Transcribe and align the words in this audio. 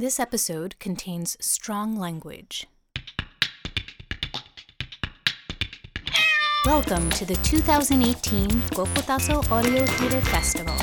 This 0.00 0.20
episode 0.20 0.78
contains 0.78 1.36
strong 1.40 1.96
language. 1.96 2.68
Welcome 6.64 7.10
to 7.10 7.24
the 7.24 7.34
2018 7.42 8.48
Cocotazo 8.70 9.50
Audio 9.50 9.84
Theater 9.84 10.20
Festival, 10.20 10.76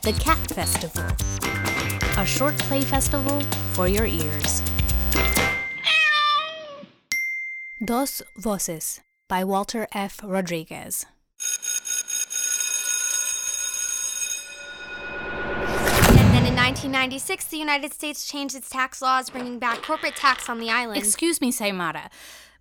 the 0.00 0.18
Cat 0.18 0.38
Festival, 0.52 1.04
a 2.16 2.24
short 2.24 2.56
play 2.60 2.80
festival 2.80 3.42
for 3.74 3.88
your 3.88 4.06
ears. 4.06 4.62
Dos 7.84 8.22
Voces 8.38 9.02
by 9.28 9.44
Walter 9.44 9.86
F. 9.92 10.22
Rodriguez. 10.24 11.04
1996, 16.88 17.44
the 17.48 17.58
United 17.58 17.92
States 17.92 18.26
changed 18.26 18.56
its 18.56 18.70
tax 18.70 19.02
laws, 19.02 19.28
bringing 19.28 19.58
back 19.58 19.82
corporate 19.82 20.16
tax 20.16 20.48
on 20.48 20.58
the 20.58 20.70
island. 20.70 20.96
Excuse 20.96 21.38
me, 21.38 21.52
Saymara, 21.52 22.08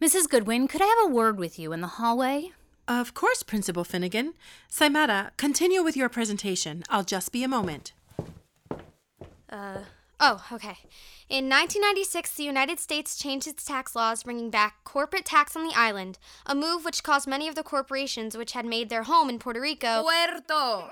Mrs. 0.02 0.28
Goodwin, 0.28 0.68
could 0.68 0.82
I 0.82 0.86
have 0.86 1.10
a 1.10 1.14
word 1.14 1.40
with 1.40 1.58
you 1.58 1.72
in 1.72 1.80
the 1.80 1.88
hallway? 1.88 2.52
Of 2.90 3.14
course, 3.14 3.42
Principal 3.42 3.86
Finnegan. 3.86 4.34
Saymara, 4.70 5.32
continue 5.38 5.82
with 5.82 5.96
your 5.96 6.10
presentation. 6.10 6.84
I'll 6.90 7.06
just 7.06 7.32
be 7.32 7.42
a 7.44 7.48
moment. 7.48 7.94
Uh, 9.50 9.80
oh, 10.20 10.44
okay. 10.52 10.78
In 11.30 11.50
1996, 11.50 12.36
the 12.36 12.44
United 12.44 12.80
States 12.80 13.18
changed 13.18 13.48
its 13.48 13.66
tax 13.66 13.96
laws, 13.96 14.24
bringing 14.24 14.50
back 14.50 14.84
corporate 14.86 15.26
tax 15.26 15.58
on 15.58 15.68
the 15.68 15.76
island, 15.76 16.18
a 16.46 16.56
move 16.56 16.86
which 16.86 17.04
caused 17.04 17.28
many 17.28 17.50
of 17.50 17.56
the 17.56 17.64
corporations 17.64 18.38
which 18.38 18.54
had 18.54 18.66
made 18.66 18.90
their 18.90 19.04
home 19.04 19.30
in 19.30 19.38
Puerto 19.38 19.60
Rico 19.60 20.04
Puerto. 20.04 20.90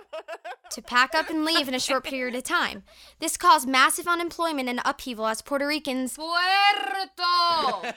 to 0.71 0.81
pack 0.81 1.15
up 1.15 1.29
and 1.29 1.45
leave 1.45 1.69
in 1.69 1.73
a 1.73 1.79
short 1.79 2.03
period 2.03 2.35
of 2.35 2.43
time. 2.43 2.83
This 3.19 3.37
caused 3.37 3.65
massive 3.65 4.07
unemployment 4.07 4.67
and 4.67 4.81
upheaval 4.83 5.27
as 5.27 5.41
Puerto 5.41 5.65
Ricans 5.67 6.17
Puerto. 6.17 7.93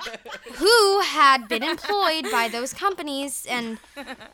who 0.55 1.01
had 1.01 1.49
been 1.49 1.65
employed 1.65 2.27
by 2.31 2.49
those 2.49 2.73
companies 2.73 3.47
and 3.51 3.79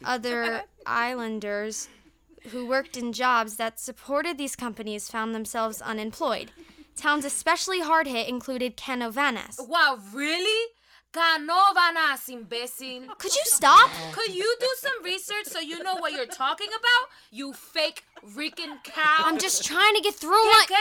other 0.04 0.64
islanders 0.84 1.88
who 2.50 2.66
worked 2.66 2.96
in 2.98 3.14
jobs 3.14 3.56
that 3.56 3.80
supported 3.80 4.36
these 4.36 4.54
companies 4.56 5.08
found 5.08 5.34
themselves 5.34 5.80
unemployed. 5.80 6.50
Towns 6.96 7.24
especially 7.24 7.80
hard 7.80 8.06
hit 8.06 8.28
included 8.28 8.76
Canovanas. 8.76 9.56
wow, 9.68 9.98
really? 10.12 10.68
Canovanas, 11.12 12.28
imbécil. 12.28 13.06
Could 13.18 13.34
you 13.34 13.42
stop? 13.44 13.88
Could 14.12 14.34
you 14.34 14.56
do 14.58 14.66
some 14.78 15.04
research 15.04 15.46
so 15.46 15.60
you 15.60 15.80
know 15.82 15.94
what 15.96 16.12
you're 16.12 16.26
talking 16.26 16.66
about? 16.68 17.08
You 17.30 17.52
fake 17.52 18.04
Rican 18.34 18.78
cow. 18.82 19.22
I'm 19.24 19.38
just 19.38 19.64
trying 19.64 19.94
to 19.94 20.00
get 20.00 20.14
through 20.14 20.30
my. 20.42 20.64
que? 20.66 20.74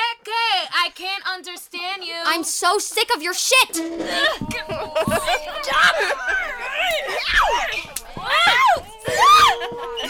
I 0.74 0.90
can't 0.96 1.24
understand 1.28 2.04
you. 2.04 2.16
I'm 2.26 2.44
so 2.44 2.80
sick 2.80 3.10
of 3.16 3.22
your 3.22 3.36
shit! 3.36 3.76
Stop! 3.76 3.94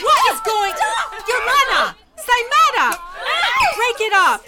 What 0.04 0.20
is 0.34 0.40
going 0.42 0.74
Yolanda! 1.28 1.96
Saimara! 2.18 3.13
Break 3.84 4.08
it 4.08 4.14
up! 4.14 4.46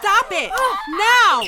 Stop 0.00 0.26
it! 0.32 0.50
Now! 0.90 1.44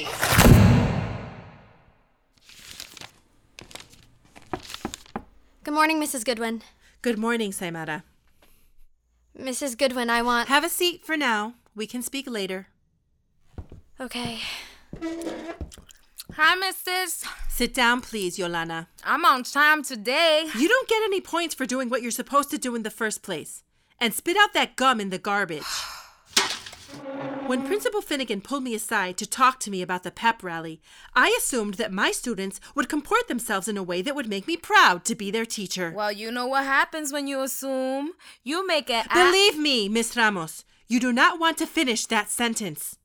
Good 5.64 5.75
morning, 5.75 6.00
Mrs. 6.00 6.25
Goodwin. 6.25 6.62
Good 7.03 7.19
morning, 7.19 7.50
Saimara. 7.50 8.05
Mrs. 9.36 9.77
Goodwin, 9.77 10.08
I 10.08 10.23
want. 10.23 10.48
Have 10.48 10.62
a 10.62 10.69
seat 10.69 11.05
for 11.05 11.17
now. 11.17 11.55
We 11.75 11.89
can 11.89 12.01
speak 12.01 12.30
later. 12.30 12.69
Okay. 14.01 14.39
Hi, 16.34 16.55
missus. 16.55 17.25
Sit 17.48 17.75
down, 17.75 18.03
please, 18.03 18.39
Yolanda. 18.39 18.86
I'm 19.03 19.25
on 19.25 19.42
time 19.42 19.83
today. 19.83 20.47
You 20.56 20.69
don't 20.69 20.89
get 20.89 21.02
any 21.02 21.20
points 21.20 21.57
for 21.57 21.67
doing 21.67 21.89
what 21.89 22.02
you're 22.02 22.13
supposed 22.13 22.51
to 22.52 22.58
do 22.58 22.77
in 22.77 22.85
the 22.85 22.90
first 22.90 23.24
place. 23.24 23.64
And 23.98 24.12
spit 24.12 24.36
out 24.36 24.52
that 24.52 24.77
gum 24.77 25.01
in 25.01 25.11
the 25.11 25.18
garbage. 25.18 25.62
When 27.46 27.64
Principal 27.64 28.01
Finnegan 28.01 28.40
pulled 28.40 28.64
me 28.64 28.74
aside 28.74 29.17
to 29.18 29.27
talk 29.27 29.61
to 29.61 29.70
me 29.70 29.80
about 29.80 30.02
the 30.02 30.11
pep 30.11 30.42
rally, 30.42 30.80
I 31.14 31.34
assumed 31.39 31.74
that 31.74 31.92
my 31.92 32.11
students 32.11 32.61
would 32.74 32.89
comport 32.89 33.29
themselves 33.29 33.68
in 33.68 33.77
a 33.77 33.84
way 33.84 34.02
that 34.02 34.17
would 34.17 34.29
make 34.29 34.48
me 34.48 34.57
proud 34.57 35.05
to 35.05 35.14
be 35.14 35.30
their 35.30 35.46
teacher. 35.46 35.92
Well, 35.95 36.11
you 36.11 36.33
know 36.33 36.48
what 36.48 36.64
happens 36.64 37.12
when 37.12 37.29
you 37.29 37.40
assume. 37.42 38.12
You 38.42 38.67
make 38.67 38.90
it. 38.90 39.07
Believe 39.14 39.57
me, 39.57 39.89
Miss 39.89 40.17
Ramos, 40.17 40.64
you 40.89 40.98
do 40.98 41.13
not 41.13 41.39
want 41.39 41.57
to 41.58 41.67
finish 41.67 42.07
that 42.07 42.30
sentence. 42.30 42.98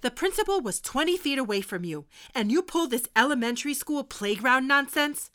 The 0.00 0.10
principal 0.10 0.60
was 0.60 0.80
20 0.80 1.16
feet 1.16 1.38
away 1.38 1.60
from 1.60 1.84
you, 1.84 2.06
and 2.34 2.50
you 2.50 2.62
pull 2.62 2.88
this 2.88 3.08
elementary 3.14 3.74
school 3.74 4.02
playground 4.02 4.66
nonsense? 4.66 5.30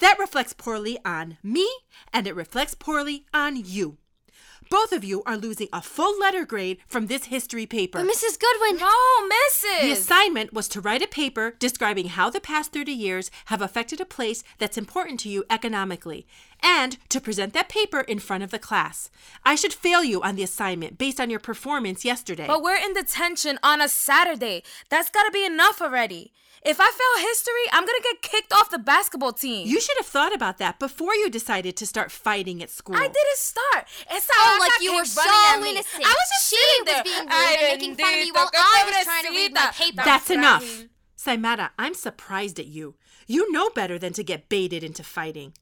That 0.00 0.18
reflects 0.18 0.52
poorly 0.52 0.98
on 1.04 1.38
me, 1.44 1.68
and 2.12 2.26
it 2.26 2.34
reflects 2.34 2.74
poorly 2.74 3.26
on 3.32 3.54
you. 3.54 3.98
Both 4.70 4.92
of 4.92 5.02
you 5.02 5.24
are 5.26 5.36
losing 5.36 5.66
a 5.72 5.82
full 5.82 6.16
letter 6.20 6.46
grade 6.46 6.78
from 6.86 7.08
this 7.08 7.24
history 7.24 7.66
paper. 7.66 7.98
But 7.98 8.06
Mrs. 8.06 8.38
Goodwin. 8.38 8.78
No, 8.78 9.28
Mrs. 9.28 9.80
The 9.80 9.90
assignment 9.90 10.52
was 10.52 10.68
to 10.68 10.80
write 10.80 11.02
a 11.02 11.08
paper 11.08 11.56
describing 11.58 12.06
how 12.06 12.30
the 12.30 12.40
past 12.40 12.72
30 12.72 12.92
years 12.92 13.32
have 13.46 13.62
affected 13.62 14.00
a 14.00 14.04
place 14.04 14.44
that's 14.58 14.78
important 14.78 15.18
to 15.20 15.28
you 15.28 15.42
economically, 15.50 16.24
and 16.62 16.96
to 17.08 17.20
present 17.20 17.52
that 17.54 17.68
paper 17.68 18.00
in 18.00 18.18
front 18.18 18.42
of 18.42 18.50
the 18.50 18.58
class. 18.58 19.10
I 19.44 19.54
should 19.54 19.72
fail 19.72 20.02
you 20.04 20.22
on 20.22 20.36
the 20.36 20.42
assignment 20.42 20.98
based 20.98 21.20
on 21.20 21.30
your 21.30 21.40
performance 21.40 22.04
yesterday. 22.04 22.46
But 22.46 22.62
we're 22.62 22.76
in 22.76 22.94
detention 22.94 23.58
on 23.62 23.80
a 23.80 23.88
Saturday. 23.88 24.62
That's 24.88 25.10
gotta 25.10 25.30
be 25.30 25.44
enough 25.44 25.80
already. 25.82 26.32
If 26.62 26.78
I 26.78 26.90
fail 26.90 27.26
history, 27.26 27.64
I'm 27.72 27.86
gonna 27.86 28.02
get 28.02 28.20
kicked 28.20 28.52
off 28.52 28.68
the 28.70 28.78
basketball 28.78 29.32
team. 29.32 29.66
you 29.66 29.80
should 29.80 29.96
have 29.96 30.06
thought 30.06 30.34
about 30.34 30.58
that 30.58 30.78
before 30.78 31.14
you 31.14 31.30
decided 31.30 31.74
to 31.76 31.86
start 31.86 32.10
fighting 32.12 32.62
at 32.62 32.68
school. 32.68 32.96
I 32.96 33.04
didn't 33.08 33.36
start. 33.36 33.86
It's 34.10 34.28
Oh, 34.30 34.56
like 34.60 34.72
you 34.82 34.94
were 34.94 35.06
so 35.06 35.22
running 35.24 35.54
at 35.54 35.62
me. 35.62 35.70
innocent. 35.70 36.04
I 36.04 36.08
was 36.10 36.28
just 36.34 36.50
She 36.50 36.56
sitting 36.56 36.84
was 36.84 36.94
there. 36.94 37.02
being 37.04 37.24
rude 37.24 37.32
Ay, 37.32 37.56
and 37.60 37.78
making 37.80 37.96
fun 37.96 38.12
of 38.12 38.20
me 38.20 38.30
while 38.32 38.50
I 38.54 38.82
was 38.94 39.04
trying 39.04 39.24
to 39.24 39.30
read 39.30 39.54
my 39.54 39.70
paper. 39.72 40.02
That's 40.04 40.28
enough. 40.30 40.62
frágil. 40.62 40.88
Saimara, 41.16 41.70
I'm 41.78 41.94
surprised 41.94 42.58
at 42.58 42.66
you. 42.66 42.94
You 43.26 43.50
know 43.52 43.70
better 43.70 43.98
than 43.98 44.12
to 44.14 44.22
get 44.24 44.48
baited 44.50 44.82
into 44.84 45.02
fighting. 45.02 45.54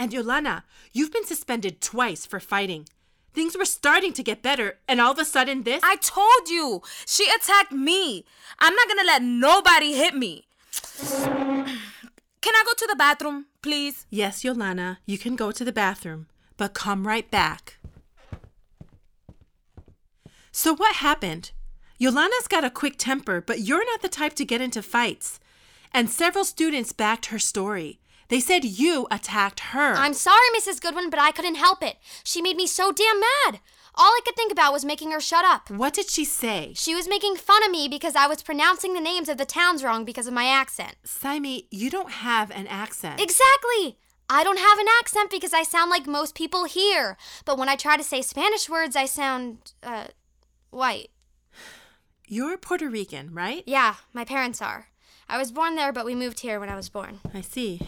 And 0.00 0.12
Yolana, 0.12 0.62
you've 0.94 1.12
been 1.12 1.26
suspended 1.26 1.82
twice 1.82 2.24
for 2.24 2.40
fighting. 2.40 2.88
Things 3.34 3.54
were 3.54 3.66
starting 3.66 4.14
to 4.14 4.22
get 4.22 4.40
better, 4.40 4.78
and 4.88 4.98
all 4.98 5.12
of 5.12 5.18
a 5.18 5.26
sudden 5.26 5.64
this? 5.64 5.82
I 5.84 5.96
told 5.96 6.48
you. 6.48 6.80
She 7.06 7.28
attacked 7.28 7.70
me. 7.70 8.24
I'm 8.58 8.74
not 8.74 8.88
gonna 8.88 9.06
let 9.06 9.22
nobody 9.22 9.92
hit 9.92 10.14
me. 10.14 10.46
Can 11.02 12.54
I 12.54 12.62
go 12.64 12.72
to 12.78 12.86
the 12.88 12.96
bathroom, 12.96 13.44
please? 13.60 14.06
Yes, 14.08 14.42
Yolana, 14.42 14.96
you 15.04 15.18
can 15.18 15.36
go 15.36 15.52
to 15.52 15.66
the 15.66 15.70
bathroom, 15.70 16.28
but 16.56 16.72
come 16.72 17.06
right 17.06 17.30
back. 17.30 17.76
So, 20.50 20.74
what 20.74 20.96
happened? 20.96 21.50
Yolana's 22.00 22.48
got 22.48 22.64
a 22.64 22.70
quick 22.70 22.94
temper, 22.96 23.42
but 23.42 23.60
you're 23.60 23.84
not 23.84 24.00
the 24.00 24.08
type 24.08 24.32
to 24.36 24.46
get 24.46 24.62
into 24.62 24.80
fights. 24.80 25.40
And 25.92 26.08
several 26.08 26.46
students 26.46 26.94
backed 26.94 27.26
her 27.26 27.38
story. 27.38 28.00
They 28.30 28.40
said 28.40 28.64
you 28.64 29.08
attacked 29.10 29.60
her. 29.74 29.94
I'm 29.94 30.14
sorry, 30.14 30.38
Mrs. 30.56 30.80
Goodwin, 30.80 31.10
but 31.10 31.18
I 31.18 31.32
couldn't 31.32 31.56
help 31.56 31.82
it. 31.82 31.96
She 32.22 32.40
made 32.40 32.56
me 32.56 32.66
so 32.66 32.92
damn 32.92 33.20
mad. 33.20 33.60
All 33.96 34.06
I 34.06 34.20
could 34.24 34.36
think 34.36 34.52
about 34.52 34.72
was 34.72 34.84
making 34.84 35.10
her 35.10 35.20
shut 35.20 35.44
up. 35.44 35.68
What 35.68 35.94
did 35.94 36.08
she 36.08 36.24
say? 36.24 36.72
She 36.76 36.94
was 36.94 37.08
making 37.08 37.34
fun 37.36 37.64
of 37.64 37.72
me 37.72 37.88
because 37.88 38.14
I 38.14 38.28
was 38.28 38.40
pronouncing 38.40 38.94
the 38.94 39.00
names 39.00 39.28
of 39.28 39.36
the 39.36 39.44
towns 39.44 39.82
wrong 39.82 40.04
because 40.04 40.28
of 40.28 40.32
my 40.32 40.46
accent. 40.46 40.94
Simi, 41.04 41.66
you 41.72 41.90
don't 41.90 42.12
have 42.12 42.52
an 42.52 42.68
accent. 42.68 43.20
Exactly! 43.20 43.98
I 44.32 44.44
don't 44.44 44.60
have 44.60 44.78
an 44.78 44.86
accent 45.00 45.28
because 45.28 45.52
I 45.52 45.64
sound 45.64 45.90
like 45.90 46.06
most 46.06 46.36
people 46.36 46.64
here. 46.64 47.16
But 47.44 47.58
when 47.58 47.68
I 47.68 47.74
try 47.74 47.96
to 47.96 48.04
say 48.04 48.22
Spanish 48.22 48.70
words, 48.70 48.94
I 48.94 49.06
sound, 49.06 49.72
uh, 49.82 50.06
white. 50.70 51.10
You're 52.28 52.56
Puerto 52.56 52.88
Rican, 52.88 53.34
right? 53.34 53.64
Yeah, 53.66 53.96
my 54.12 54.24
parents 54.24 54.62
are. 54.62 54.86
I 55.28 55.36
was 55.36 55.50
born 55.50 55.74
there, 55.74 55.92
but 55.92 56.04
we 56.04 56.14
moved 56.14 56.40
here 56.40 56.60
when 56.60 56.68
I 56.68 56.76
was 56.76 56.88
born. 56.88 57.18
I 57.34 57.40
see. 57.40 57.80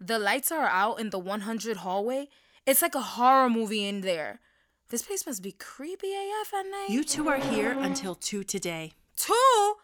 The 0.00 0.18
lights 0.18 0.52
are 0.52 0.66
out 0.66 1.00
in 1.00 1.10
the 1.10 1.18
100 1.18 1.78
hallway. 1.78 2.28
It's 2.66 2.82
like 2.82 2.94
a 2.94 3.00
horror 3.00 3.48
movie 3.48 3.86
in 3.86 4.02
there. 4.02 4.40
This 4.88 5.02
place 5.02 5.26
must 5.26 5.42
be 5.42 5.52
creepy 5.52 6.12
AF 6.12 6.54
at 6.54 6.66
night. 6.66 6.90
You 6.90 7.02
two 7.02 7.28
are 7.28 7.38
here 7.38 7.72
until 7.72 8.14
2 8.14 8.44
today. 8.44 8.92
Two? 9.16 9.74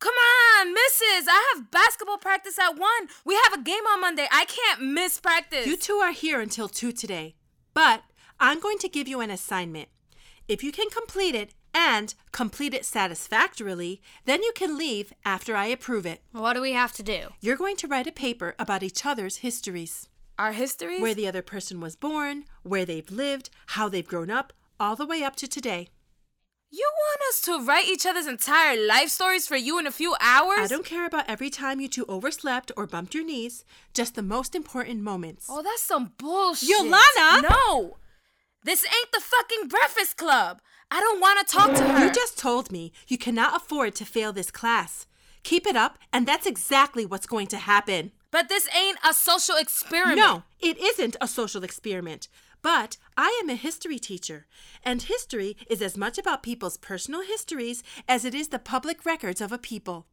Come 0.00 0.14
on, 0.14 0.72
missus. 0.72 1.28
I 1.28 1.54
have 1.54 1.70
basketball 1.70 2.18
practice 2.18 2.58
at 2.58 2.78
1. 2.78 2.90
We 3.24 3.34
have 3.34 3.52
a 3.52 3.62
game 3.62 3.84
on 3.92 4.00
Monday. 4.00 4.26
I 4.30 4.44
can't 4.46 4.82
miss 4.82 5.20
practice. 5.20 5.66
You 5.66 5.76
two 5.76 5.94
are 5.94 6.12
here 6.12 6.40
until 6.40 6.68
2 6.68 6.92
today. 6.92 7.34
But 7.74 8.02
I'm 8.40 8.60
going 8.60 8.78
to 8.78 8.88
give 8.88 9.08
you 9.08 9.20
an 9.20 9.30
assignment. 9.30 9.88
If 10.46 10.62
you 10.62 10.72
can 10.72 10.88
complete 10.90 11.34
it 11.34 11.54
and 11.78 12.14
complete 12.32 12.74
it 12.74 12.84
satisfactorily, 12.84 14.02
then 14.24 14.42
you 14.42 14.52
can 14.52 14.76
leave 14.76 15.12
after 15.24 15.54
I 15.54 15.66
approve 15.66 16.06
it. 16.06 16.22
What 16.32 16.54
do 16.54 16.60
we 16.60 16.72
have 16.72 16.92
to 16.94 17.04
do? 17.04 17.28
You're 17.40 17.56
going 17.56 17.76
to 17.76 17.86
write 17.86 18.08
a 18.08 18.12
paper 18.12 18.56
about 18.58 18.82
each 18.82 19.06
other's 19.06 19.38
histories. 19.38 20.08
Our 20.38 20.52
histories? 20.52 21.00
Where 21.00 21.14
the 21.14 21.28
other 21.28 21.42
person 21.42 21.80
was 21.80 21.94
born, 21.94 22.44
where 22.64 22.84
they've 22.84 23.10
lived, 23.10 23.50
how 23.68 23.88
they've 23.88 24.06
grown 24.06 24.30
up, 24.30 24.52
all 24.80 24.96
the 24.96 25.06
way 25.06 25.22
up 25.22 25.36
to 25.36 25.46
today. 25.46 25.88
You 26.70 26.90
want 27.06 27.20
us 27.30 27.40
to 27.42 27.64
write 27.64 27.88
each 27.88 28.04
other's 28.04 28.26
entire 28.26 28.76
life 28.86 29.08
stories 29.08 29.46
for 29.46 29.56
you 29.56 29.78
in 29.78 29.86
a 29.86 29.92
few 29.92 30.16
hours? 30.20 30.58
I 30.60 30.66
don't 30.66 30.84
care 30.84 31.06
about 31.06 31.28
every 31.28 31.48
time 31.48 31.80
you 31.80 31.88
two 31.88 32.04
overslept 32.06 32.72
or 32.76 32.86
bumped 32.86 33.14
your 33.14 33.24
knees, 33.24 33.64
just 33.94 34.16
the 34.16 34.22
most 34.22 34.54
important 34.54 35.00
moments. 35.00 35.46
Oh, 35.48 35.62
that's 35.62 35.82
some 35.82 36.12
bullshit. 36.18 36.68
Yolanda! 36.68 37.48
No! 37.48 37.96
This 38.64 38.84
ain't 38.84 39.12
the 39.12 39.20
fucking 39.20 39.68
Breakfast 39.68 40.16
Club. 40.16 40.60
I 40.90 41.00
don't 41.00 41.20
want 41.20 41.46
to 41.46 41.54
talk 41.54 41.74
to 41.74 41.84
her. 41.84 42.06
You 42.06 42.12
just 42.12 42.38
told 42.38 42.72
me 42.72 42.92
you 43.06 43.16
cannot 43.16 43.56
afford 43.56 43.94
to 43.96 44.04
fail 44.04 44.32
this 44.32 44.50
class. 44.50 45.06
Keep 45.44 45.66
it 45.66 45.76
up, 45.76 45.98
and 46.12 46.26
that's 46.26 46.46
exactly 46.46 47.06
what's 47.06 47.26
going 47.26 47.46
to 47.48 47.58
happen. 47.58 48.12
But 48.30 48.48
this 48.48 48.68
ain't 48.76 48.98
a 49.08 49.14
social 49.14 49.56
experiment. 49.56 50.18
No, 50.18 50.42
it 50.60 50.76
isn't 50.78 51.16
a 51.20 51.28
social 51.28 51.62
experiment. 51.62 52.28
But 52.60 52.96
I 53.16 53.38
am 53.42 53.48
a 53.48 53.54
history 53.54 53.98
teacher, 53.98 54.46
and 54.82 55.02
history 55.02 55.56
is 55.70 55.80
as 55.80 55.96
much 55.96 56.18
about 56.18 56.42
people's 56.42 56.76
personal 56.76 57.22
histories 57.22 57.84
as 58.08 58.24
it 58.24 58.34
is 58.34 58.48
the 58.48 58.58
public 58.58 59.06
records 59.06 59.40
of 59.40 59.52
a 59.52 59.58
people. 59.58 60.06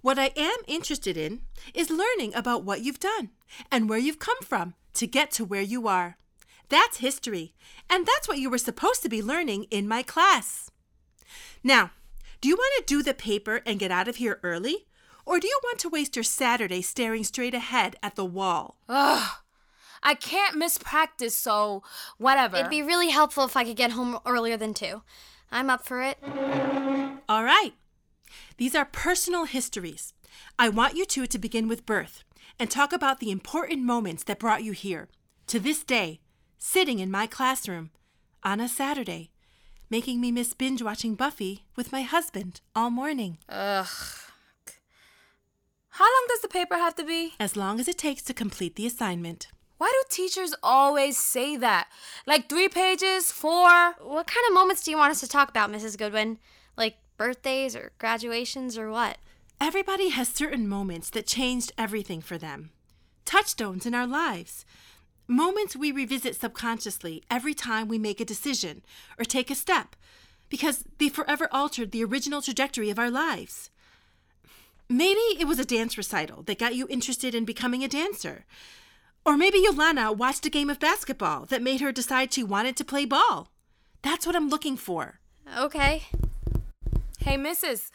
What 0.00 0.18
I 0.18 0.32
am 0.36 0.56
interested 0.66 1.16
in 1.16 1.42
is 1.74 1.90
learning 1.90 2.34
about 2.34 2.64
what 2.64 2.80
you've 2.80 3.00
done 3.00 3.30
and 3.70 3.88
where 3.88 3.98
you've 3.98 4.18
come 4.18 4.40
from 4.40 4.74
to 4.94 5.06
get 5.06 5.30
to 5.32 5.44
where 5.44 5.62
you 5.62 5.86
are. 5.86 6.16
That's 6.68 6.98
history, 6.98 7.54
and 7.88 8.06
that's 8.06 8.28
what 8.28 8.38
you 8.38 8.50
were 8.50 8.58
supposed 8.58 9.02
to 9.02 9.08
be 9.08 9.22
learning 9.22 9.64
in 9.64 9.86
my 9.86 10.02
class. 10.02 10.70
Now, 11.62 11.90
do 12.40 12.48
you 12.48 12.56
want 12.56 12.74
to 12.78 12.94
do 12.94 13.02
the 13.02 13.14
paper 13.14 13.62
and 13.64 13.78
get 13.78 13.90
out 13.90 14.08
of 14.08 14.16
here 14.16 14.40
early? 14.42 14.86
Or 15.24 15.40
do 15.40 15.48
you 15.48 15.58
want 15.64 15.78
to 15.80 15.88
waste 15.88 16.14
your 16.14 16.22
Saturday 16.22 16.82
staring 16.82 17.24
straight 17.24 17.54
ahead 17.54 17.96
at 18.02 18.14
the 18.14 18.24
wall? 18.24 18.78
Ugh. 18.88 19.38
I 20.02 20.14
can't 20.14 20.56
miss 20.56 20.78
practice, 20.78 21.36
so 21.36 21.82
whatever. 22.18 22.58
It'd 22.58 22.70
be 22.70 22.82
really 22.82 23.10
helpful 23.10 23.44
if 23.44 23.56
I 23.56 23.64
could 23.64 23.76
get 23.76 23.92
home 23.92 24.18
earlier 24.24 24.56
than 24.56 24.74
2. 24.74 25.02
I'm 25.50 25.70
up 25.70 25.84
for 25.84 26.02
it. 26.02 26.18
All 27.28 27.42
right. 27.42 27.72
These 28.56 28.74
are 28.74 28.84
personal 28.84 29.44
histories. 29.44 30.14
I 30.58 30.68
want 30.68 30.96
you 30.96 31.04
two 31.04 31.26
to 31.26 31.38
begin 31.38 31.66
with 31.66 31.86
birth 31.86 32.22
and 32.58 32.70
talk 32.70 32.92
about 32.92 33.18
the 33.20 33.30
important 33.30 33.82
moments 33.82 34.22
that 34.24 34.38
brought 34.38 34.62
you 34.62 34.72
here, 34.72 35.08
to 35.48 35.58
this 35.58 35.82
day, 35.82 36.20
sitting 36.58 36.98
in 36.98 37.10
my 37.10 37.26
classroom 37.26 37.90
on 38.42 38.60
a 38.60 38.68
Saturday, 38.68 39.30
making 39.90 40.20
me 40.20 40.32
miss 40.32 40.54
binge 40.54 40.82
watching 40.82 41.14
Buffy 41.14 41.64
with 41.74 41.92
my 41.92 42.02
husband 42.02 42.60
all 42.74 42.90
morning. 42.90 43.38
Ugh. 43.48 43.86
How 45.90 46.04
long 46.04 46.26
does 46.28 46.42
the 46.42 46.48
paper 46.48 46.74
have 46.74 46.94
to 46.96 47.04
be? 47.04 47.34
As 47.40 47.56
long 47.56 47.80
as 47.80 47.88
it 47.88 47.96
takes 47.96 48.22
to 48.22 48.34
complete 48.34 48.76
the 48.76 48.86
assignment. 48.86 49.48
Why 49.78 49.90
do 49.92 50.08
teachers 50.10 50.54
always 50.62 51.16
say 51.16 51.56
that? 51.56 51.88
Like 52.26 52.48
three 52.48 52.68
pages, 52.68 53.32
four? 53.32 53.94
What 54.00 54.26
kind 54.26 54.46
of 54.48 54.54
moments 54.54 54.82
do 54.82 54.90
you 54.90 54.96
want 54.96 55.10
us 55.10 55.20
to 55.20 55.28
talk 55.28 55.48
about, 55.48 55.70
Mrs. 55.70 55.98
Goodwin? 55.98 56.38
Like 56.76 56.96
birthdays 57.16 57.74
or 57.74 57.92
graduations 57.98 58.76
or 58.76 58.90
what? 58.90 59.18
Everybody 59.60 60.10
has 60.10 60.28
certain 60.28 60.68
moments 60.68 61.08
that 61.10 61.26
changed 61.26 61.72
everything 61.78 62.20
for 62.20 62.36
them. 62.36 62.70
Touchstones 63.24 63.86
in 63.86 63.94
our 63.94 64.06
lives. 64.06 64.66
Moments 65.28 65.74
we 65.74 65.90
revisit 65.90 66.36
subconsciously 66.36 67.22
every 67.30 67.54
time 67.54 67.88
we 67.88 67.98
make 67.98 68.20
a 68.20 68.24
decision 68.24 68.82
or 69.18 69.24
take 69.24 69.50
a 69.50 69.56
step 69.56 69.96
because 70.48 70.84
they 70.98 71.08
forever 71.08 71.48
altered 71.50 71.90
the 71.90 72.04
original 72.04 72.40
trajectory 72.40 72.90
of 72.90 72.98
our 72.98 73.10
lives. 73.10 73.70
Maybe 74.88 75.20
it 75.40 75.48
was 75.48 75.58
a 75.58 75.64
dance 75.64 75.98
recital 75.98 76.42
that 76.42 76.60
got 76.60 76.76
you 76.76 76.86
interested 76.88 77.34
in 77.34 77.44
becoming 77.44 77.82
a 77.82 77.88
dancer. 77.88 78.44
Or 79.24 79.36
maybe 79.36 79.58
Yolana 79.58 80.16
watched 80.16 80.46
a 80.46 80.50
game 80.50 80.70
of 80.70 80.78
basketball 80.78 81.46
that 81.46 81.60
made 81.60 81.80
her 81.80 81.90
decide 81.90 82.32
she 82.32 82.44
wanted 82.44 82.76
to 82.76 82.84
play 82.84 83.04
ball. 83.04 83.50
That's 84.02 84.24
what 84.24 84.36
I'm 84.36 84.48
looking 84.48 84.76
for. 84.76 85.18
Okay. 85.58 86.04
Hey, 87.18 87.36
missus, 87.36 87.90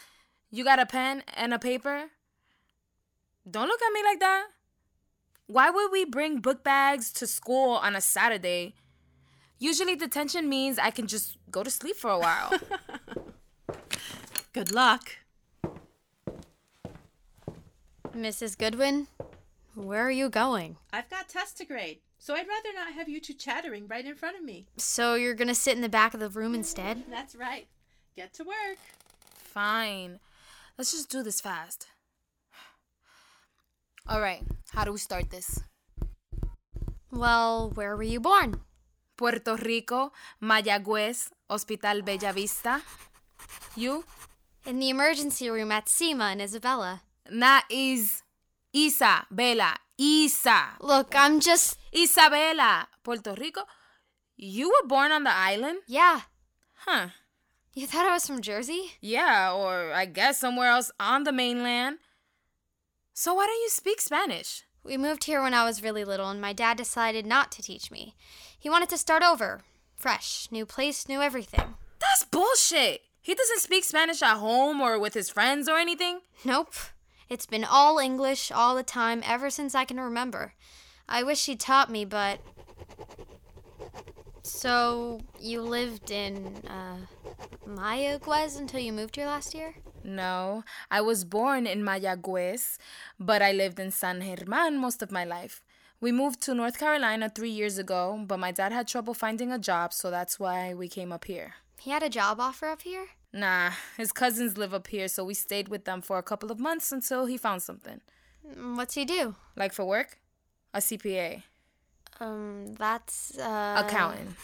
you 0.50 0.66
got 0.66 0.80
a 0.80 0.86
pen 0.86 1.24
and 1.34 1.54
a 1.54 1.60
paper? 1.60 2.10
Don't 3.50 3.69
look 3.69 3.81
at 3.81 3.94
me 3.94 4.04
like 4.04 4.19
that. 4.19 4.48
Why 5.51 5.69
would 5.69 5.92
we 5.92 6.06
bring 6.06 6.39
book 6.39 6.63
bags 6.63 7.12
to 7.12 7.27
school 7.27 7.71
on 7.71 7.94
a 7.94 8.00
Saturday? 8.00 8.74
Usually, 9.59 9.98
detention 9.98 10.48
means 10.48 10.80
I 10.80 10.92
can 10.92 11.07
just 11.07 11.36
go 11.51 11.62
to 11.62 11.69
sleep 11.69 11.98
for 11.98 12.09
a 12.09 12.18
while. 12.18 12.57
Good 14.53 14.71
luck. 14.71 15.18
Mrs. 18.15 18.57
Goodwin, 18.57 19.07
where 19.75 20.07
are 20.07 20.12
you 20.12 20.30
going? 20.30 20.77
I've 20.94 21.09
got 21.09 21.27
tests 21.27 21.56
to 21.56 21.65
grade, 21.65 22.00
so 22.18 22.33
I'd 22.33 22.48
rather 22.48 22.69
not 22.74 22.94
have 22.94 23.09
you 23.09 23.19
two 23.19 23.33
chattering 23.33 23.88
right 23.89 24.06
in 24.06 24.15
front 24.15 24.38
of 24.38 24.44
me. 24.45 24.68
So 24.77 25.15
you're 25.15 25.36
gonna 25.36 25.53
sit 25.53 25.75
in 25.75 25.81
the 25.81 25.89
back 25.89 26.13
of 26.13 26.21
the 26.21 26.30
room 26.30 26.56
instead? 26.56 27.03
That's 27.09 27.36
right. 27.36 27.68
Get 28.15 28.33
to 28.36 28.45
work. 28.45 28.77
Fine. 29.33 30.21
Let's 30.77 30.94
just 30.94 31.09
do 31.09 31.24
this 31.24 31.42
fast. 31.42 31.88
All 34.07 34.21
right, 34.21 34.44
how 34.71 34.83
do 34.83 34.91
we 34.91 35.00
start 35.00 35.29
this? 35.29 35.59
Well, 37.12 37.71
where 37.75 37.95
were 37.95 38.03
you 38.03 38.19
born? 38.19 38.62
Puerto 39.18 39.56
Rico, 39.56 40.12
Mayagüez, 40.41 41.29
Hospital 41.50 42.01
Bella 42.01 42.33
Vista. 42.33 42.81
You? 43.75 44.03
In 44.65 44.79
the 44.79 44.89
emergency 44.89 45.50
room 45.50 45.71
at 45.71 45.89
SEMA 45.89 46.31
and 46.31 46.41
Isabella. 46.41 47.01
That 47.29 47.65
is 47.69 48.23
Isabela. 48.73 49.75
Isa. 49.97 50.77
Look, 50.79 51.13
I'm 51.15 51.39
just. 51.39 51.77
Isabella, 51.94 52.88
Puerto 53.03 53.35
Rico. 53.38 53.62
You 54.38 54.69
were 54.69 54.88
born 54.88 55.12
on 55.12 55.24
the 55.24 55.35
island? 55.35 55.79
Yeah. 55.88 56.21
Huh. 56.74 57.09
You 57.75 57.85
thought 57.85 58.07
I 58.07 58.13
was 58.13 58.25
from 58.25 58.41
Jersey? 58.41 58.94
Yeah, 59.01 59.53
or 59.53 59.94
I 59.94 60.06
guess 60.06 60.39
somewhere 60.39 60.69
else 60.69 60.91
on 61.00 61.24
the 61.24 61.31
mainland. 61.31 62.00
So 63.13 63.34
why 63.34 63.46
don't 63.46 63.62
you 63.62 63.69
speak 63.69 64.00
Spanish? 64.02 64.63
We 64.84 64.98
moved 64.98 65.25
here 65.25 65.42
when 65.42 65.54
I 65.54 65.66
was 65.66 65.84
really 65.84 66.04
little, 66.04 66.30
and 66.30 66.42
my 66.42 66.54
dad 66.54 66.78
decided 66.78 67.25
not 67.25 67.52
to 67.52 67.62
teach 67.62 67.92
me. 67.92 68.16
He 68.58 68.69
wanted 68.69 68.90
to 68.90 68.98
start 68.98 69.22
over. 69.22 69.62
Fresh. 69.96 70.48
New 70.50 70.66
place, 70.66 71.08
new 71.08 71.22
everything. 71.22 71.75
That's 72.00 72.24
bullshit. 72.25 73.02
He 73.22 73.36
doesn't 73.36 73.60
speak 73.60 73.84
Spanish 73.84 74.24
at 74.24 74.38
home 74.38 74.81
or 74.81 74.98
with 74.98 75.13
his 75.13 75.30
friends 75.30 75.69
or 75.69 75.78
anything. 75.78 76.22
Nope. 76.44 76.74
It's 77.30 77.46
been 77.46 77.63
all 77.63 78.00
English 78.00 78.52
all 78.52 78.75
the 78.75 78.84
time 78.84 79.22
ever 79.25 79.50
since 79.50 79.75
I 79.75 79.86
can 79.86 80.00
remember. 80.00 80.54
I 81.08 81.22
wish 81.24 81.46
he 81.46 81.56
taught 81.56 81.92
me, 81.92 82.06
but. 82.06 82.40
So, 84.44 85.22
you 85.40 85.62
lived 85.62 86.10
in, 86.10 86.63
uh, 86.68 86.98
Mayagüez 87.68 88.58
until 88.58 88.80
you 88.80 88.92
moved 88.92 89.16
here 89.16 89.28
last 89.28 89.54
year? 89.54 89.75
No, 90.03 90.63
I 90.89 91.01
was 91.01 91.24
born 91.24 91.67
in 91.67 91.84
Mayagüez, 91.84 92.77
but 93.20 93.41
I 93.41 93.51
lived 93.51 93.79
in 93.79 93.91
San 93.91 94.22
Germán 94.22 94.77
most 94.77 95.01
of 95.01 95.12
my 95.12 95.24
life. 95.24 95.62
We 96.00 96.12
moved 96.12 96.41
to 96.41 96.55
North 96.55 96.79
Carolina 96.79 97.29
three 97.29 97.51
years 97.51 97.77
ago, 97.77 98.24
but 98.25 98.39
my 98.39 98.51
dad 98.51 98.72
had 98.72 98.88
trouble 98.88 99.13
finding 99.13 99.51
a 99.51 99.60
job, 99.60 99.93
so 99.93 100.10
that's 100.10 100.39
why 100.39 100.74
we 100.74 100.88
came 100.88 101.12
up 101.12 101.25
here. 101.25 101.53
He 101.79 101.91
had 101.91 102.01
a 102.03 102.10
job 102.10 102.39
offer 102.39 102.67
up 102.67 102.81
here? 102.81 103.08
Nah, 103.31 103.72
his 103.98 104.12
cousins 104.12 104.58
live 104.58 104.74
up 104.74 104.88
here, 104.88 105.08
so 105.08 105.24
we 105.24 105.34
stayed 105.36 105.70
with 105.70 105.86
them 105.86 106.01
for 106.01 106.17
a 106.17 106.24
couple 106.24 106.51
of 106.51 106.60
months 106.60 106.91
until 106.91 107.27
he 107.27 107.38
found 107.38 107.62
something. 107.62 108.01
Mm, 108.48 108.75
What's 108.75 108.96
he 108.96 109.05
do? 109.05 109.36
Like 109.55 109.74
for 109.74 109.86
work? 109.86 110.17
A 110.74 110.79
CPA. 110.79 111.43
Um, 112.20 112.74
that's, 112.77 113.38
uh. 113.38 113.84
Accountant. 113.86 114.36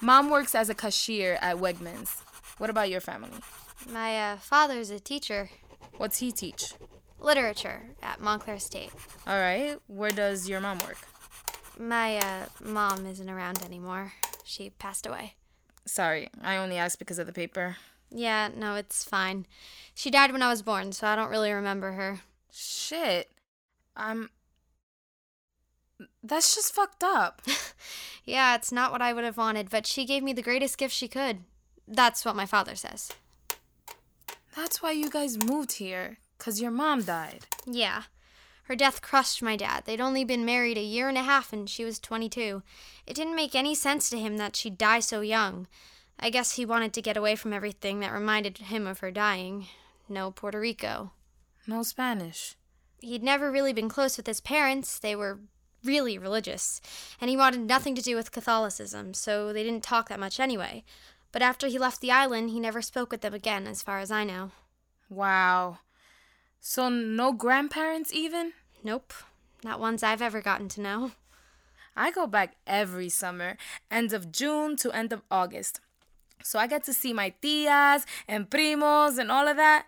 Mom 0.00 0.30
works 0.30 0.54
as 0.54 0.68
a 0.68 0.74
cashier 0.74 1.38
at 1.40 1.56
Wegmans. 1.58 2.22
What 2.62 2.70
about 2.70 2.90
your 2.90 3.00
family? 3.00 3.32
My, 3.90 4.16
uh, 4.16 4.36
father's 4.36 4.90
a 4.90 5.00
teacher. 5.00 5.50
What's 5.96 6.18
he 6.18 6.30
teach? 6.30 6.74
Literature 7.18 7.86
at 8.00 8.20
Montclair 8.20 8.60
State. 8.60 8.92
All 9.26 9.36
right, 9.36 9.78
where 9.88 10.12
does 10.12 10.48
your 10.48 10.60
mom 10.60 10.78
work? 10.78 10.98
My, 11.76 12.18
uh, 12.18 12.46
mom 12.62 13.04
isn't 13.04 13.28
around 13.28 13.64
anymore. 13.64 14.12
She 14.44 14.70
passed 14.70 15.08
away. 15.08 15.34
Sorry, 15.86 16.28
I 16.40 16.56
only 16.56 16.76
asked 16.76 17.00
because 17.00 17.18
of 17.18 17.26
the 17.26 17.32
paper. 17.32 17.78
Yeah, 18.12 18.50
no, 18.56 18.76
it's 18.76 19.02
fine. 19.02 19.44
She 19.92 20.08
died 20.08 20.30
when 20.30 20.42
I 20.42 20.48
was 20.48 20.62
born, 20.62 20.92
so 20.92 21.08
I 21.08 21.16
don't 21.16 21.30
really 21.30 21.50
remember 21.50 21.90
her. 21.90 22.20
Shit. 22.52 23.28
Um. 23.96 24.30
That's 26.22 26.54
just 26.54 26.72
fucked 26.72 27.02
up. 27.02 27.42
Yeah, 28.24 28.54
it's 28.54 28.70
not 28.70 28.92
what 28.92 29.02
I 29.02 29.12
would 29.12 29.24
have 29.24 29.36
wanted, 29.36 29.68
but 29.68 29.84
she 29.84 30.04
gave 30.04 30.22
me 30.22 30.32
the 30.32 30.42
greatest 30.42 30.78
gift 30.78 30.94
she 30.94 31.08
could. 31.08 31.38
That's 31.86 32.24
what 32.24 32.36
my 32.36 32.46
father 32.46 32.74
says. 32.74 33.10
That's 34.56 34.82
why 34.82 34.92
you 34.92 35.08
guys 35.08 35.42
moved 35.42 35.72
here, 35.72 36.18
because 36.36 36.60
your 36.60 36.70
mom 36.70 37.02
died. 37.02 37.46
Yeah. 37.66 38.02
Her 38.64 38.76
death 38.76 39.02
crushed 39.02 39.42
my 39.42 39.56
dad. 39.56 39.84
They'd 39.84 40.00
only 40.00 40.24
been 40.24 40.44
married 40.44 40.78
a 40.78 40.82
year 40.82 41.08
and 41.08 41.18
a 41.18 41.22
half 41.22 41.52
and 41.52 41.68
she 41.68 41.84
was 41.84 41.98
22. 41.98 42.62
It 43.06 43.14
didn't 43.14 43.36
make 43.36 43.54
any 43.54 43.74
sense 43.74 44.08
to 44.10 44.18
him 44.18 44.36
that 44.36 44.56
she'd 44.56 44.78
die 44.78 45.00
so 45.00 45.20
young. 45.20 45.66
I 46.18 46.30
guess 46.30 46.52
he 46.52 46.64
wanted 46.64 46.92
to 46.92 47.02
get 47.02 47.16
away 47.16 47.34
from 47.34 47.52
everything 47.52 48.00
that 48.00 48.12
reminded 48.12 48.58
him 48.58 48.86
of 48.86 49.00
her 49.00 49.10
dying. 49.10 49.66
No 50.08 50.30
Puerto 50.30 50.60
Rico. 50.60 51.12
No 51.66 51.82
Spanish. 51.82 52.56
He'd 53.00 53.22
never 53.22 53.50
really 53.50 53.72
been 53.72 53.88
close 53.88 54.16
with 54.16 54.26
his 54.26 54.40
parents. 54.40 54.98
They 54.98 55.16
were 55.16 55.40
really 55.84 56.16
religious, 56.18 56.80
and 57.20 57.28
he 57.28 57.36
wanted 57.36 57.60
nothing 57.60 57.96
to 57.96 58.02
do 58.02 58.14
with 58.14 58.30
Catholicism, 58.30 59.14
so 59.14 59.52
they 59.52 59.64
didn't 59.64 59.82
talk 59.82 60.08
that 60.08 60.20
much 60.20 60.38
anyway. 60.38 60.84
But 61.32 61.42
after 61.42 61.66
he 61.66 61.78
left 61.78 62.00
the 62.00 62.10
island, 62.10 62.50
he 62.50 62.60
never 62.60 62.82
spoke 62.82 63.10
with 63.10 63.22
them 63.22 63.34
again, 63.34 63.66
as 63.66 63.82
far 63.82 63.98
as 63.98 64.10
I 64.10 64.24
know. 64.24 64.50
Wow. 65.08 65.78
So, 66.60 66.88
no 66.88 67.32
grandparents 67.32 68.12
even? 68.12 68.52
Nope, 68.84 69.12
not 69.64 69.80
ones 69.80 70.02
I've 70.02 70.22
ever 70.22 70.40
gotten 70.40 70.68
to 70.68 70.80
know. 70.80 71.12
I 71.96 72.10
go 72.10 72.26
back 72.26 72.56
every 72.66 73.08
summer, 73.08 73.56
end 73.90 74.12
of 74.12 74.32
June 74.32 74.76
to 74.76 74.92
end 74.92 75.12
of 75.12 75.22
August. 75.30 75.80
So 76.42 76.58
I 76.58 76.66
get 76.66 76.84
to 76.84 76.92
see 76.92 77.12
my 77.12 77.34
tias 77.42 78.04
and 78.26 78.50
primos 78.50 79.18
and 79.18 79.30
all 79.30 79.46
of 79.46 79.56
that. 79.56 79.86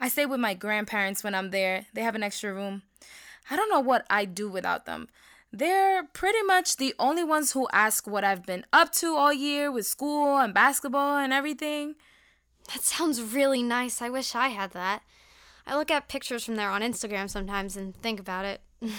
I 0.00 0.08
stay 0.08 0.26
with 0.26 0.40
my 0.40 0.54
grandparents 0.54 1.24
when 1.24 1.34
I'm 1.34 1.50
there. 1.50 1.86
They 1.92 2.02
have 2.02 2.14
an 2.14 2.22
extra 2.22 2.52
room. 2.52 2.82
I 3.50 3.56
don't 3.56 3.70
know 3.70 3.80
what 3.80 4.06
I'd 4.08 4.34
do 4.34 4.48
without 4.48 4.86
them. 4.86 5.08
They're 5.52 6.04
pretty 6.04 6.42
much 6.42 6.76
the 6.76 6.94
only 6.98 7.24
ones 7.24 7.52
who 7.52 7.68
ask 7.72 8.06
what 8.06 8.24
I've 8.24 8.44
been 8.44 8.66
up 8.72 8.92
to 8.94 9.16
all 9.16 9.32
year 9.32 9.72
with 9.72 9.86
school 9.86 10.36
and 10.38 10.52
basketball 10.52 11.16
and 11.16 11.32
everything. 11.32 11.94
That 12.72 12.82
sounds 12.82 13.22
really 13.22 13.62
nice. 13.62 14.02
I 14.02 14.10
wish 14.10 14.34
I 14.34 14.48
had 14.48 14.72
that. 14.72 15.02
I 15.66 15.76
look 15.76 15.90
at 15.90 16.08
pictures 16.08 16.44
from 16.44 16.56
there 16.56 16.70
on 16.70 16.82
Instagram 16.82 17.30
sometimes 17.30 17.76
and 17.76 17.96
think 17.96 18.20
about 18.20 18.44
it. 18.44 18.60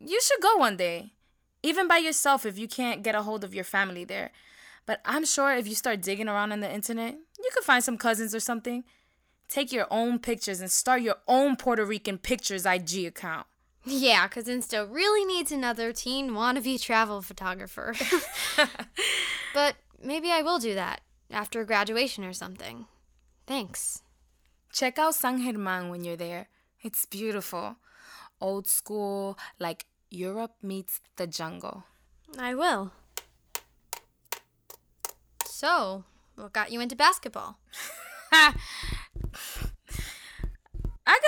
You 0.00 0.20
should 0.20 0.40
go 0.40 0.56
one 0.56 0.76
day, 0.76 1.14
even 1.64 1.88
by 1.88 1.96
yourself 1.96 2.46
if 2.46 2.58
you 2.58 2.68
can't 2.68 3.02
get 3.02 3.16
a 3.16 3.22
hold 3.22 3.42
of 3.42 3.54
your 3.54 3.64
family 3.64 4.04
there. 4.04 4.30
But 4.84 5.00
I'm 5.04 5.24
sure 5.24 5.52
if 5.52 5.66
you 5.66 5.74
start 5.74 6.00
digging 6.00 6.28
around 6.28 6.52
on 6.52 6.60
the 6.60 6.72
internet, 6.72 7.14
you 7.14 7.50
could 7.52 7.64
find 7.64 7.82
some 7.82 7.98
cousins 7.98 8.32
or 8.32 8.38
something. 8.38 8.84
Take 9.48 9.72
your 9.72 9.86
own 9.90 10.20
pictures 10.20 10.60
and 10.60 10.70
start 10.70 11.02
your 11.02 11.16
own 11.26 11.56
Puerto 11.56 11.84
Rican 11.84 12.18
Pictures 12.18 12.66
IG 12.66 13.06
account. 13.06 13.46
Yeah, 13.86 14.26
because 14.26 14.46
Insta 14.46 14.92
really 14.92 15.24
needs 15.24 15.52
another 15.52 15.92
teen 15.92 16.30
wannabe 16.30 16.80
travel 16.82 17.22
photographer. 17.22 17.94
but 19.54 19.76
maybe 20.02 20.30
I 20.32 20.42
will 20.42 20.58
do 20.58 20.74
that 20.74 21.02
after 21.30 21.64
graduation 21.64 22.24
or 22.24 22.32
something. 22.32 22.86
Thanks. 23.46 24.02
Check 24.72 24.98
out 24.98 25.14
San 25.14 25.40
Germán 25.40 25.88
when 25.88 26.02
you're 26.02 26.16
there. 26.16 26.48
It's 26.82 27.06
beautiful. 27.06 27.76
Old 28.40 28.66
school, 28.66 29.38
like 29.58 29.86
Europe 30.10 30.56
meets 30.62 31.00
the 31.16 31.28
jungle. 31.28 31.84
I 32.38 32.54
will. 32.54 32.90
So, 35.44 36.04
what 36.34 36.52
got 36.52 36.72
you 36.72 36.80
into 36.80 36.96
basketball? 36.96 37.58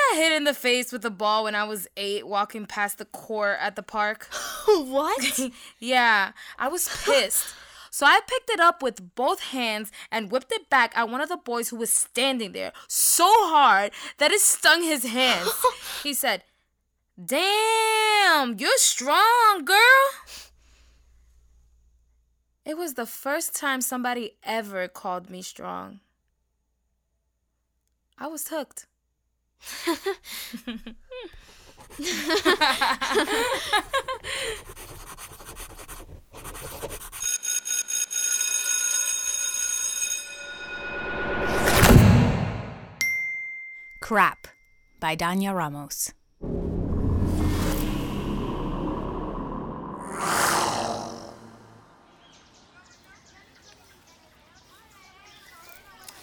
Got 0.09 0.17
hit 0.17 0.33
in 0.33 0.45
the 0.45 0.55
face 0.55 0.93
with 0.93 1.05
a 1.05 1.11
ball 1.11 1.45
when 1.45 1.55
I 1.55 1.65
was 1.65 1.89
eight 1.97 2.27
walking 2.27 2.67
past 2.67 2.99
the 2.99 3.05
court 3.05 3.59
at 3.61 3.77
the 3.77 3.83
park. 3.83 4.29
what? 4.67 5.41
yeah, 5.79 6.33
I 6.59 6.69
was 6.69 6.89
pissed. 7.05 7.55
So 7.91 8.07
I 8.07 8.21
picked 8.27 8.51
it 8.51 8.61
up 8.61 8.83
with 8.83 9.15
both 9.15 9.41
hands 9.41 9.91
and 10.11 10.31
whipped 10.31 10.53
it 10.53 10.71
back 10.71 10.97
at 10.97 11.09
one 11.09 11.21
of 11.21 11.29
the 11.29 11.37
boys 11.37 11.71
who 11.71 11.77
was 11.77 11.93
standing 11.93 12.53
there 12.53 12.73
so 12.87 13.27
hard 13.27 13.93
that 14.19 14.31
it 14.31 14.41
stung 14.41 14.83
his 14.83 15.05
hands. 15.05 15.51
he 16.03 16.15
said, 16.15 16.45
Damn, 17.23 18.57
you're 18.59 18.79
strong, 18.79 19.65
girl. 19.65 20.11
It 22.65 22.77
was 22.77 22.95
the 22.95 23.07
first 23.07 23.57
time 23.57 23.81
somebody 23.81 24.37
ever 24.45 24.87
called 24.87 25.29
me 25.31 25.43
strong. 25.43 26.01
I 28.19 28.27
was 28.27 28.49
hooked. 28.49 28.87
Crap 44.01 44.49
by 45.01 45.17
Danya 45.17 45.55
Ramos. 45.55 46.13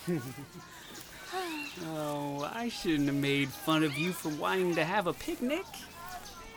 oh, 1.88 2.50
I 2.53 2.70
shouldn't 2.70 3.08
have 3.08 3.15
made 3.15 3.50
fun 3.50 3.84
of 3.84 3.98
you 3.98 4.12
for 4.12 4.29
wanting 4.29 4.75
to 4.75 4.84
have 4.84 5.08
a 5.08 5.13
picnic. 5.13 5.65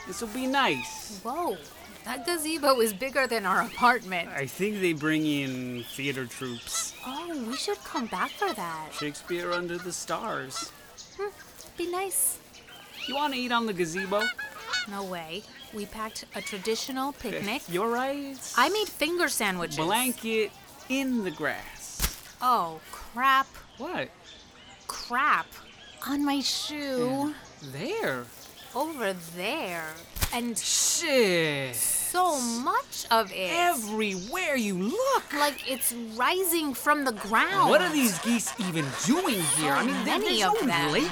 This 0.07 0.21
will 0.21 0.29
be 0.29 0.47
nice. 0.47 1.21
Whoa, 1.23 1.57
that 2.05 2.25
gazebo 2.25 2.81
is 2.81 2.93
bigger 2.93 3.27
than 3.27 3.45
our 3.45 3.63
apartment. 3.63 4.31
I 4.31 4.47
think 4.47 4.81
they 4.81 4.95
bring 4.95 5.27
in 5.27 5.85
theater 5.95 6.25
troops. 6.25 6.95
Oh, 7.07 7.45
we 7.47 7.57
should 7.57 7.83
come 7.85 8.07
back 8.07 8.31
for 8.31 8.53
that. 8.55 8.89
Shakespeare 8.93 9.53
under 9.53 9.77
the 9.77 9.93
stars. 9.93 10.73
Hmm, 11.19 11.29
it'd 11.59 11.77
be 11.77 11.91
nice. 11.91 12.39
You 13.07 13.15
want 13.15 13.35
to 13.35 13.39
eat 13.39 13.53
on 13.53 13.67
the 13.67 13.75
gazebo? 13.75 14.23
No 14.91 15.05
way. 15.05 15.43
We 15.75 15.85
packed 15.87 16.25
a 16.35 16.41
traditional 16.41 17.13
picnic. 17.13 17.63
You're 17.69 17.91
right. 17.91 18.39
I 18.57 18.71
made 18.71 18.89
finger 18.89 19.29
sandwiches. 19.29 19.77
Blanket 19.77 20.51
in 20.89 21.25
the 21.25 21.31
grass. 21.31 22.35
Oh, 22.41 22.81
crap. 22.91 23.49
What? 23.77 24.09
Crap. 24.89 25.47
On 26.07 26.25
my 26.25 26.41
shoe. 26.41 27.35
There. 27.63 28.25
Over 28.75 29.13
there. 29.37 29.85
And 30.33 30.59
Shit. 30.59 31.75
so 31.75 32.39
much 32.41 33.07
of 33.11 33.31
it. 33.33 33.51
Everywhere 33.51 34.57
you 34.57 34.75
look. 34.77 35.33
like 35.33 35.71
it's 35.71 35.93
rising 36.17 36.75
from 36.75 37.05
the 37.05 37.13
ground. 37.13 37.71
What 37.71 37.81
are 37.81 37.89
these 37.91 38.19
geese 38.19 38.53
even 38.59 38.85
doing 39.07 39.41
here? 39.57 39.73
I 39.73 39.85
mean, 39.87 39.95
there- 40.05 40.19
many 40.19 40.41
there's 40.41 40.53
of 40.55 40.61
no 40.63 40.67
them. 40.67 40.93
lake, 40.93 41.11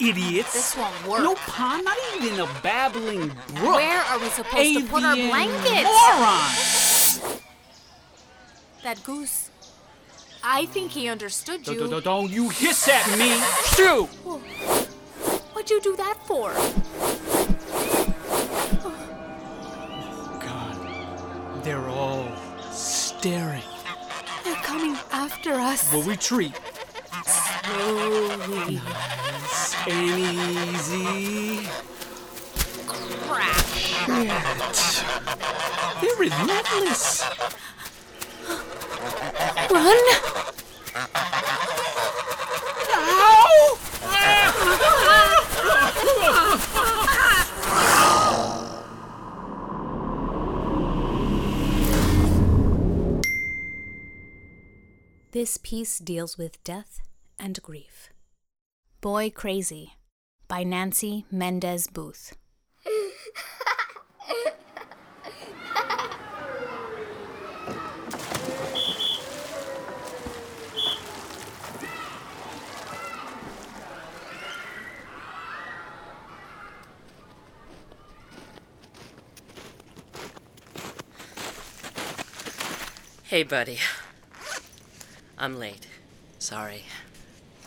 idiots. 0.00 0.52
This 0.54 0.76
won't 0.76 1.06
work. 1.06 1.20
No 1.22 1.34
pond, 1.34 1.84
not 1.84 1.96
even 2.16 2.40
a 2.40 2.46
babbling 2.62 3.28
brook. 3.54 3.76
Where 3.76 4.00
are 4.00 4.18
we 4.18 4.28
supposed 4.30 4.78
to 4.78 4.84
put 4.86 5.02
our 5.04 5.12
Avian 5.12 5.28
blankets? 5.28 5.90
Moron! 5.90 7.40
That 8.82 9.02
goose. 9.04 9.43
I 10.46 10.66
think 10.66 10.90
he 10.90 11.08
understood 11.08 11.66
you. 11.66 11.88
don't, 11.88 12.04
don't 12.04 12.30
you 12.30 12.50
hiss 12.50 12.86
at 12.86 13.18
me! 13.18 13.40
Shoo! 13.74 14.04
What'd 15.54 15.70
you 15.70 15.80
do 15.80 15.96
that 15.96 16.18
for? 16.26 16.52
God, 20.44 21.64
they're 21.64 21.88
all 21.88 22.28
staring. 22.70 23.62
They're 24.44 24.54
coming 24.56 24.98
after 25.12 25.54
us. 25.54 25.90
We'll 25.90 26.02
retreat. 26.02 26.52
Slowly. 27.24 28.74
Nice 28.74 29.74
and 29.88 30.20
easy. 30.20 31.68
Crap. 33.26 33.64
They're 36.02 36.16
relentless. 36.18 37.24
Run! 39.70 39.96
This 55.32 55.58
piece 55.58 55.98
deals 55.98 56.38
with 56.38 56.62
death 56.62 57.00
and 57.40 57.60
grief. 57.60 58.10
Boy 59.00 59.30
Crazy 59.30 59.94
by 60.46 60.62
Nancy 60.62 61.26
Mendez 61.30 61.88
Booth. 61.88 62.36
Hey, 83.34 83.42
buddy. 83.42 83.80
I'm 85.36 85.58
late. 85.58 85.88
Sorry. 86.38 86.84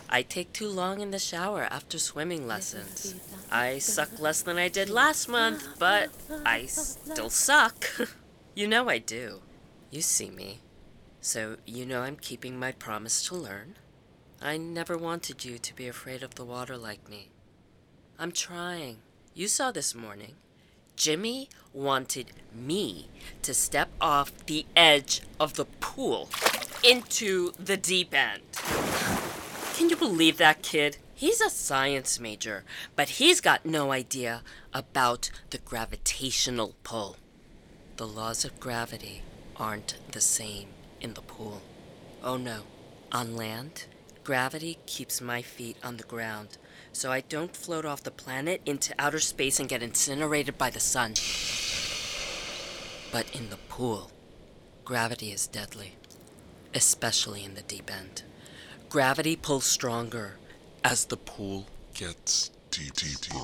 I 0.08 0.22
take 0.22 0.54
too 0.54 0.70
long 0.70 1.02
in 1.02 1.10
the 1.10 1.18
shower 1.18 1.64
after 1.64 1.98
swimming 1.98 2.46
lessons. 2.46 3.14
I 3.52 3.76
suck 3.76 4.18
less 4.18 4.40
than 4.40 4.56
I 4.56 4.68
did 4.68 4.88
last 4.88 5.28
month, 5.28 5.68
but 5.78 6.08
I 6.42 6.64
still 6.64 7.28
suck. 7.28 7.84
you 8.54 8.66
know 8.66 8.88
I 8.88 8.96
do. 8.96 9.42
You 9.90 10.00
see 10.00 10.30
me. 10.30 10.60
So 11.20 11.58
you 11.66 11.84
know 11.84 12.00
I'm 12.00 12.16
keeping 12.16 12.58
my 12.58 12.72
promise 12.72 13.22
to 13.26 13.34
learn. 13.34 13.74
I 14.40 14.56
never 14.56 14.96
wanted 14.96 15.44
you 15.44 15.58
to 15.58 15.76
be 15.76 15.86
afraid 15.86 16.22
of 16.22 16.36
the 16.36 16.46
water 16.46 16.78
like 16.78 17.10
me. 17.10 17.28
I'm 18.18 18.32
trying. 18.32 19.00
You 19.34 19.48
saw 19.48 19.70
this 19.70 19.94
morning. 19.94 20.36
Jimmy 20.96 21.50
wanted 21.74 22.32
me 22.54 23.10
to 23.42 23.52
step 23.52 23.87
off 24.00 24.32
the 24.46 24.66
edge 24.76 25.22
of 25.38 25.54
the 25.54 25.64
pool 25.80 26.28
into 26.82 27.52
the 27.58 27.76
deep 27.76 28.14
end. 28.14 28.42
Can 29.74 29.90
you 29.90 29.96
believe 29.96 30.36
that 30.38 30.62
kid? 30.62 30.98
He's 31.14 31.40
a 31.40 31.50
science 31.50 32.20
major, 32.20 32.64
but 32.94 33.08
he's 33.10 33.40
got 33.40 33.66
no 33.66 33.90
idea 33.90 34.42
about 34.72 35.30
the 35.50 35.58
gravitational 35.58 36.74
pull. 36.84 37.16
The 37.96 38.06
laws 38.06 38.44
of 38.44 38.60
gravity 38.60 39.22
aren't 39.56 39.96
the 40.12 40.20
same 40.20 40.68
in 41.00 41.14
the 41.14 41.22
pool. 41.22 41.62
Oh 42.22 42.36
no, 42.36 42.60
on 43.10 43.34
land, 43.34 43.86
gravity 44.22 44.78
keeps 44.86 45.20
my 45.20 45.42
feet 45.42 45.76
on 45.82 45.96
the 45.96 46.04
ground, 46.04 46.58
so 46.92 47.10
I 47.10 47.22
don't 47.22 47.56
float 47.56 47.84
off 47.84 48.02
the 48.02 48.10
planet 48.10 48.60
into 48.64 48.94
outer 48.98 49.18
space 49.20 49.58
and 49.58 49.68
get 49.68 49.82
incinerated 49.82 50.56
by 50.56 50.70
the 50.70 50.80
sun. 50.80 51.14
But 53.10 53.34
in 53.34 53.50
the 53.50 53.56
pool, 53.68 54.10
gravity 54.84 55.32
is 55.32 55.46
deadly, 55.46 55.96
especially 56.74 57.44
in 57.44 57.54
the 57.54 57.62
deep 57.62 57.90
end. 57.90 58.22
Gravity 58.88 59.36
pulls 59.36 59.64
stronger 59.64 60.36
as 60.84 61.06
the 61.06 61.16
pool 61.16 61.66
Gets 61.98 62.52
deep, 62.70 62.94
deep, 62.94 63.20
deep. 63.22 63.40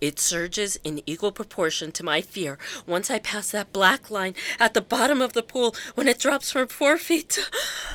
It 0.00 0.18
surges 0.18 0.78
in 0.82 1.02
equal 1.04 1.30
proportion 1.30 1.92
to 1.92 2.02
my 2.02 2.22
fear 2.22 2.56
once 2.86 3.10
I 3.10 3.18
pass 3.18 3.50
that 3.50 3.70
black 3.70 4.10
line 4.10 4.34
at 4.58 4.72
the 4.72 4.80
bottom 4.80 5.20
of 5.20 5.34
the 5.34 5.42
pool 5.42 5.76
when 5.94 6.08
it 6.08 6.18
drops 6.18 6.50
from 6.50 6.68
four 6.68 6.96
feet 6.96 7.28
to. 7.30 7.42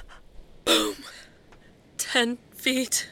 Boom! 0.66 0.98
Ten 1.98 2.38
feet. 2.54 3.10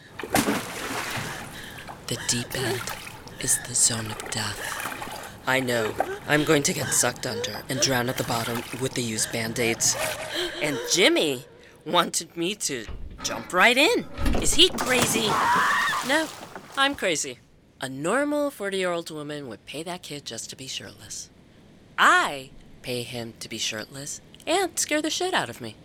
The 2.06 2.20
deep 2.27 2.56
end 2.56 2.82
is 3.39 3.58
the 3.68 3.74
zone 3.74 4.12
of 4.12 4.30
death. 4.30 4.76
I 5.48 5.62
know 5.62 5.94
I'm 6.27 6.44
going 6.44 6.62
to 6.63 6.74
get 6.74 6.88
sucked 6.88 7.25
under 7.25 7.63
and 7.70 7.80
drown 7.80 8.10
at 8.10 8.18
the 8.18 8.25
bottom 8.25 8.62
with 8.82 8.96
the 8.96 9.01
used 9.01 9.32
band 9.32 9.58
aids. 9.60 9.96
And 10.62 10.77
Jimmy 10.92 11.46
wanted 11.86 12.36
me 12.36 12.54
to 12.56 12.86
jump 13.24 13.54
right 13.54 13.77
in. 13.77 14.06
Is 14.42 14.56
he 14.56 14.68
crazy? 14.68 15.27
No, 16.06 16.27
I'm 16.77 16.96
crazy. 16.96 17.39
A 17.80 17.88
normal 17.88 18.51
40 18.51 18.77
year 18.77 18.92
old 18.92 19.10
woman 19.10 19.48
would 19.48 19.66
pay 19.66 19.84
that 19.84 20.04
kid 20.04 20.25
just 20.25 20.50
to 20.50 20.58
be 20.58 20.68
shirtless. 20.68 21.30
I 21.98 22.50
pay 22.82 23.04
him 23.04 23.34
to 23.39 23.48
be 23.48 23.58
shirtless 23.58 24.20
and 24.46 24.77
scare 24.77 25.01
the 25.01 25.10
shit 25.10 25.34
out 25.34 25.50
of 25.50 25.62
me. 25.62 25.77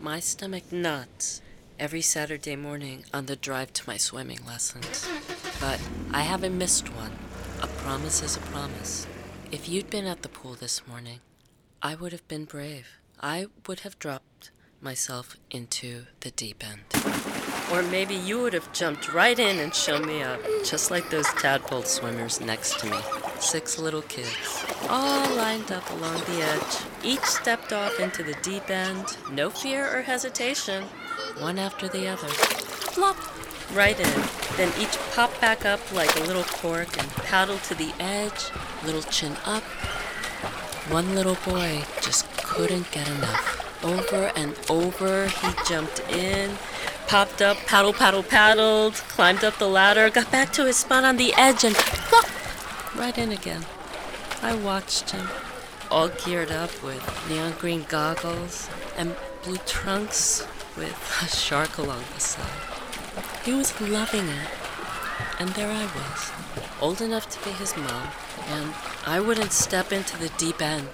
My 0.00 0.18
stomach 0.18 0.72
knots 0.72 1.42
every 1.78 2.00
Saturday 2.00 2.56
morning 2.56 3.04
on 3.14 3.26
the 3.26 3.36
drive 3.36 3.72
to 3.74 3.88
my 3.88 3.98
swimming 3.98 4.40
lessons. 4.44 5.08
But 5.60 5.80
I 6.12 6.22
haven't 6.22 6.58
missed 6.58 6.88
one. 6.92 7.12
Promise 7.86 8.22
is 8.24 8.36
a 8.36 8.40
promise. 8.40 9.06
If 9.52 9.68
you'd 9.68 9.90
been 9.90 10.06
at 10.06 10.22
the 10.22 10.28
pool 10.28 10.54
this 10.54 10.84
morning, 10.88 11.20
I 11.80 11.94
would 11.94 12.10
have 12.10 12.26
been 12.26 12.44
brave. 12.44 12.88
I 13.20 13.46
would 13.68 13.80
have 13.80 13.96
dropped 14.00 14.50
myself 14.80 15.36
into 15.52 16.06
the 16.18 16.32
deep 16.32 16.64
end. 16.66 16.80
Or 17.72 17.84
maybe 17.84 18.16
you 18.16 18.42
would 18.42 18.54
have 18.54 18.72
jumped 18.72 19.12
right 19.12 19.38
in 19.38 19.60
and 19.60 19.72
shown 19.72 20.04
me 20.04 20.20
up, 20.20 20.40
just 20.64 20.90
like 20.90 21.10
those 21.10 21.28
tadpole 21.34 21.84
swimmers 21.84 22.40
next 22.40 22.80
to 22.80 22.90
me. 22.90 22.98
Six 23.38 23.78
little 23.78 24.02
kids, 24.02 24.64
all 24.88 25.36
lined 25.36 25.70
up 25.70 25.88
along 25.90 26.18
the 26.22 26.42
edge. 26.42 27.04
Each 27.04 27.24
stepped 27.24 27.72
off 27.72 28.00
into 28.00 28.24
the 28.24 28.34
deep 28.42 28.68
end, 28.68 29.16
no 29.30 29.48
fear 29.48 29.96
or 29.96 30.02
hesitation, 30.02 30.82
one 31.38 31.56
after 31.56 31.86
the 31.86 32.08
other. 32.08 32.26
Flop! 32.26 33.16
Right 33.72 33.98
in. 34.00 34.45
Then 34.56 34.72
each 34.80 34.96
popped 35.12 35.40
back 35.40 35.66
up 35.66 35.92
like 35.92 36.16
a 36.16 36.20
little 36.20 36.44
cork 36.44 36.98
and 36.98 37.10
paddled 37.10 37.62
to 37.64 37.74
the 37.74 37.92
edge, 38.00 38.50
little 38.84 39.02
chin 39.02 39.36
up. 39.44 39.62
One 40.88 41.14
little 41.14 41.36
boy 41.44 41.84
just 42.00 42.26
couldn't 42.38 42.90
get 42.90 43.06
enough. 43.08 43.84
Over 43.84 44.32
and 44.34 44.56
over, 44.70 45.26
he 45.26 45.48
jumped 45.68 46.00
in, 46.10 46.56
popped 47.06 47.42
up, 47.42 47.58
paddle, 47.66 47.92
paddle, 47.92 48.22
paddled, 48.22 48.94
climbed 48.94 49.44
up 49.44 49.58
the 49.58 49.68
ladder, 49.68 50.08
got 50.08 50.32
back 50.32 50.52
to 50.54 50.64
his 50.64 50.76
spot 50.76 51.04
on 51.04 51.18
the 51.18 51.34
edge, 51.34 51.62
and 51.62 51.74
plop! 51.74 52.26
Right 52.96 53.16
in 53.18 53.32
again. 53.32 53.66
I 54.42 54.54
watched 54.54 55.10
him, 55.10 55.28
all 55.90 56.08
geared 56.08 56.50
up 56.50 56.82
with 56.82 57.02
neon 57.28 57.52
green 57.58 57.84
goggles 57.88 58.70
and 58.96 59.14
blue 59.44 59.58
trunks 59.66 60.46
with 60.76 60.96
a 61.22 61.28
shark 61.28 61.76
along 61.78 62.04
the 62.14 62.20
side. 62.20 62.75
He 63.44 63.52
was 63.52 63.80
loving 63.80 64.28
it. 64.28 64.48
And 65.38 65.50
there 65.50 65.70
I 65.70 65.84
was, 65.84 66.32
old 66.80 67.00
enough 67.00 67.28
to 67.30 67.44
be 67.44 67.54
his 67.56 67.76
mom, 67.76 68.08
and 68.48 68.74
I 69.06 69.20
wouldn't 69.20 69.52
step 69.52 69.92
into 69.92 70.16
the 70.18 70.30
deep 70.38 70.62
end, 70.62 70.88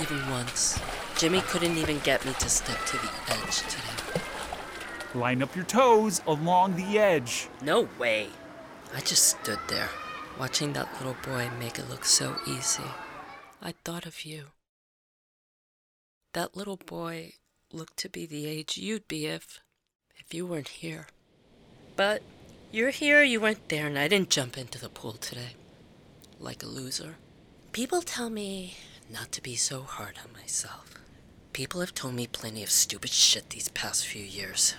even 0.00 0.28
once. 0.30 0.80
Jimmy 1.16 1.40
couldn't 1.40 1.78
even 1.78 2.00
get 2.00 2.24
me 2.26 2.32
to 2.34 2.48
step 2.48 2.84
to 2.86 2.96
the 2.96 3.10
edge 3.28 3.58
today. 3.62 4.20
Line 5.14 5.42
up 5.42 5.54
your 5.54 5.64
toes 5.64 6.20
along 6.26 6.76
the 6.76 6.98
edge. 6.98 7.48
No 7.62 7.88
way. 7.98 8.28
I 8.94 9.00
just 9.00 9.38
stood 9.40 9.60
there, 9.68 9.88
watching 10.38 10.72
that 10.74 10.92
little 10.98 11.16
boy 11.22 11.48
make 11.58 11.78
it 11.78 11.88
look 11.88 12.04
so 12.04 12.36
easy. 12.46 12.84
I 13.62 13.72
thought 13.84 14.04
of 14.04 14.24
you. 14.24 14.46
That 16.34 16.56
little 16.56 16.76
boy 16.76 17.32
looked 17.72 17.96
to 17.98 18.08
be 18.08 18.26
the 18.26 18.46
age 18.46 18.76
you'd 18.76 19.08
be 19.08 19.26
if 19.26 19.60
if 20.16 20.34
you 20.34 20.46
weren't 20.46 20.68
here. 20.68 21.06
But 21.96 22.22
you're 22.70 22.90
here, 22.90 23.22
you 23.22 23.40
weren't 23.40 23.68
there, 23.70 23.86
and 23.86 23.98
I 23.98 24.06
didn't 24.06 24.28
jump 24.28 24.58
into 24.58 24.78
the 24.78 24.90
pool 24.90 25.12
today. 25.12 25.54
Like 26.38 26.62
a 26.62 26.66
loser. 26.66 27.16
People 27.72 28.02
tell 28.02 28.28
me 28.28 28.76
not 29.10 29.32
to 29.32 29.42
be 29.42 29.56
so 29.56 29.82
hard 29.82 30.18
on 30.22 30.32
myself. 30.38 30.94
People 31.54 31.80
have 31.80 31.94
told 31.94 32.14
me 32.14 32.26
plenty 32.26 32.62
of 32.62 32.70
stupid 32.70 33.10
shit 33.10 33.48
these 33.48 33.70
past 33.70 34.06
few 34.06 34.22
years. 34.22 34.74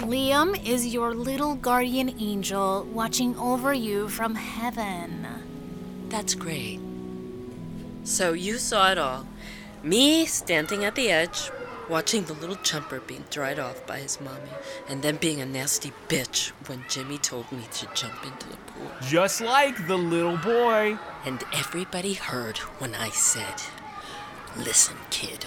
Liam 0.00 0.66
is 0.66 0.92
your 0.92 1.14
little 1.14 1.54
guardian 1.54 2.20
angel 2.20 2.88
watching 2.92 3.36
over 3.36 3.72
you 3.72 4.08
from 4.08 4.34
heaven. 4.34 5.26
That's 6.08 6.34
great. 6.34 6.80
So 8.02 8.32
you 8.32 8.58
saw 8.58 8.90
it 8.90 8.98
all. 8.98 9.28
Me 9.84 10.26
standing 10.26 10.84
at 10.84 10.96
the 10.96 11.10
edge, 11.10 11.52
watching 11.90 12.22
the 12.24 12.32
little 12.34 12.56
jumper 12.62 13.00
being 13.00 13.24
dried 13.30 13.58
off 13.58 13.84
by 13.84 13.98
his 13.98 14.20
mommy, 14.20 14.52
and 14.88 15.02
then 15.02 15.16
being 15.16 15.40
a 15.40 15.46
nasty 15.46 15.92
bitch 16.08 16.50
when 16.68 16.84
Jimmy 16.88 17.18
told 17.18 17.50
me 17.50 17.64
to 17.72 17.88
jump 17.94 18.24
into 18.24 18.48
the 18.48 18.56
pool. 18.56 18.90
Just 19.08 19.40
like 19.40 19.88
the 19.88 19.98
little 19.98 20.36
boy. 20.36 20.96
And 21.26 21.42
everybody 21.52 22.14
heard 22.14 22.58
when 22.78 22.94
I 22.94 23.10
said, 23.10 23.62
Listen, 24.56 24.96
kid, 25.10 25.44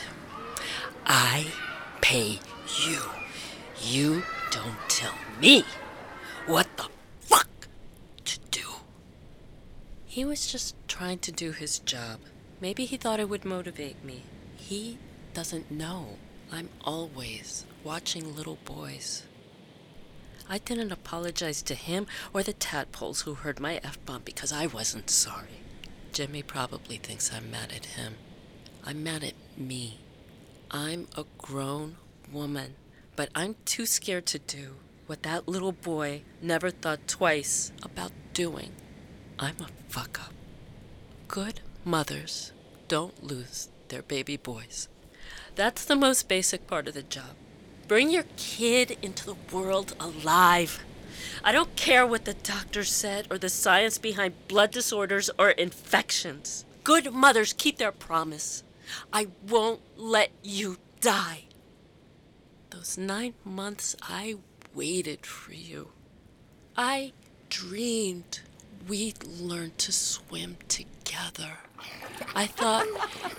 I 1.05 1.47
pay 2.01 2.39
you. 2.83 2.99
You 3.81 4.23
don't 4.51 4.77
tell 4.89 5.15
me 5.41 5.63
what 6.45 6.67
the 6.77 6.87
fuck 7.21 7.47
to 8.25 8.39
do. 8.51 8.67
He 10.05 10.25
was 10.25 10.51
just 10.51 10.75
trying 10.87 11.19
to 11.19 11.31
do 11.31 11.51
his 11.51 11.79
job. 11.79 12.19
Maybe 12.61 12.85
he 12.85 12.97
thought 12.97 13.19
it 13.19 13.29
would 13.29 13.45
motivate 13.45 14.03
me. 14.03 14.23
He 14.55 14.97
doesn't 15.33 15.71
know 15.71 16.17
I'm 16.53 16.69
always 16.85 17.65
watching 17.83 18.35
little 18.35 18.59
boys. 18.63 19.23
I 20.47 20.59
didn't 20.59 20.91
apologize 20.91 21.63
to 21.63 21.73
him 21.73 22.05
or 22.31 22.43
the 22.43 22.53
tadpoles 22.53 23.21
who 23.21 23.33
heard 23.33 23.59
my 23.59 23.81
F 23.83 23.97
bomb 24.05 24.21
because 24.23 24.53
I 24.53 24.67
wasn't 24.67 25.09
sorry. 25.09 25.63
Jimmy 26.11 26.43
probably 26.43 26.97
thinks 26.97 27.33
I'm 27.33 27.49
mad 27.49 27.73
at 27.75 27.85
him. 27.97 28.17
I'm 28.85 29.01
mad 29.01 29.23
at 29.23 29.33
me. 29.57 29.99
I'm 30.69 31.07
a 31.17 31.25
grown 31.39 31.95
woman, 32.31 32.75
but 33.15 33.29
I'm 33.33 33.55
too 33.65 33.87
scared 33.87 34.27
to 34.27 34.37
do 34.37 34.75
what 35.07 35.23
that 35.23 35.47
little 35.47 35.71
boy 35.71 36.21
never 36.39 36.69
thought 36.69 37.07
twice 37.07 37.71
about 37.81 38.11
doing. 38.33 38.73
I'm 39.39 39.55
a 39.59 39.69
fuck 39.89 40.19
up. 40.23 40.33
Good 41.27 41.61
mothers 41.83 42.51
don't 42.87 43.23
lose 43.23 43.69
their 43.87 44.03
baby 44.03 44.37
boys. 44.37 44.87
That's 45.55 45.85
the 45.85 45.95
most 45.95 46.27
basic 46.27 46.65
part 46.67 46.87
of 46.87 46.95
the 46.95 47.03
job. 47.03 47.35
Bring 47.87 48.09
your 48.09 48.25
kid 48.37 48.97
into 49.01 49.25
the 49.25 49.55
world 49.55 49.93
alive. 49.99 50.83
I 51.43 51.51
don't 51.51 51.75
care 51.75 52.07
what 52.07 52.25
the 52.25 52.33
doctor 52.33 52.83
said 52.83 53.27
or 53.29 53.37
the 53.37 53.49
science 53.49 53.97
behind 53.97 54.47
blood 54.47 54.71
disorders 54.71 55.29
or 55.37 55.51
infections. 55.51 56.65
Good 56.83 57.13
mothers 57.13 57.53
keep 57.53 57.77
their 57.77 57.91
promise. 57.91 58.63
I 59.11 59.27
won't 59.47 59.81
let 59.95 60.31
you 60.41 60.77
die. 61.01 61.43
Those 62.71 62.97
nine 62.97 63.35
months 63.45 63.95
I 64.01 64.37
waited 64.73 65.25
for 65.25 65.53
you. 65.53 65.89
I 66.75 67.13
dreamed 67.49 68.39
we'd 68.87 69.23
learn 69.23 69.73
to 69.77 69.91
swim 69.91 70.57
together. 70.67 70.92
I 72.35 72.47
thought 72.47 72.87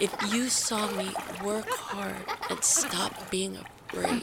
if 0.01 0.15
you 0.33 0.49
saw 0.49 0.91
me 0.93 1.11
work 1.45 1.69
hard 1.69 2.17
and 2.51 2.63
stop 2.63 3.31
being 3.31 3.57
afraid, 3.57 4.23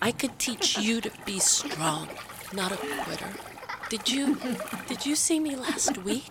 I 0.00 0.12
could 0.12 0.38
teach 0.38 0.78
you 0.78 1.00
to 1.00 1.10
be 1.24 1.38
strong, 1.38 2.08
not 2.52 2.72
a 2.72 2.76
quitter. 2.76 3.30
Did 3.88 4.10
you 4.10 4.38
did 4.86 5.06
you 5.06 5.16
see 5.16 5.40
me 5.40 5.56
last 5.56 5.98
week? 5.98 6.30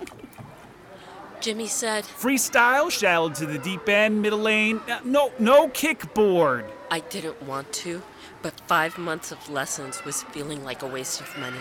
Jimmy 1.42 1.66
said, 1.66 2.04
Freestyle, 2.04 2.92
shallow 2.92 3.30
to 3.32 3.48
the 3.48 3.58
deep 3.58 3.90
end, 3.90 4.22
middle 4.22 4.38
lane. 4.40 4.80
Uh, 4.88 5.00
No, 5.04 5.32
no 5.40 5.68
kickboard. 5.70 6.66
I 6.92 7.00
didn't 7.00 7.42
want 7.42 7.72
to, 7.74 8.04
but 8.42 8.60
five 8.62 8.98
months 8.98 9.32
of 9.32 9.50
lessons 9.50 10.04
was 10.06 10.24
feeling 10.24 10.64
like 10.64 10.82
a 10.82 10.88
waste 10.88 11.22
of 11.22 11.38
money. 11.38 11.60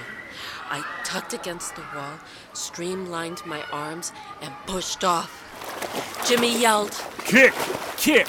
I 0.70 0.84
tucked 1.04 1.34
against 1.34 1.76
the 1.76 1.82
wall, 1.94 2.18
streamlined 2.52 3.44
my 3.44 3.62
arms, 3.72 4.12
and 4.40 4.52
pushed 4.66 5.04
off. 5.04 5.46
Jimmy 6.26 6.60
yelled, 6.60 6.92
Kick, 7.24 7.54
kick. 7.96 8.28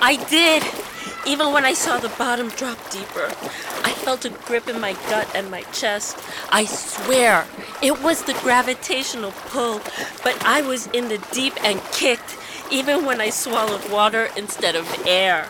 I 0.00 0.16
did! 0.30 0.62
Even 1.26 1.52
when 1.52 1.64
I 1.64 1.72
saw 1.72 1.98
the 1.98 2.08
bottom 2.10 2.50
drop 2.50 2.78
deeper, 2.90 3.26
I 3.82 3.92
felt 4.04 4.24
a 4.24 4.30
grip 4.30 4.68
in 4.68 4.80
my 4.80 4.92
gut 5.10 5.28
and 5.34 5.50
my 5.50 5.62
chest. 5.72 6.18
I 6.50 6.64
swear, 6.64 7.46
it 7.82 8.00
was 8.00 8.22
the 8.22 8.34
gravitational 8.34 9.32
pull, 9.32 9.80
but 10.22 10.40
I 10.44 10.62
was 10.62 10.86
in 10.88 11.08
the 11.08 11.18
deep 11.32 11.54
and 11.64 11.80
kicked, 11.92 12.36
even 12.70 13.04
when 13.04 13.20
I 13.20 13.30
swallowed 13.30 13.90
water 13.90 14.28
instead 14.36 14.74
of 14.74 14.86
air. 15.06 15.48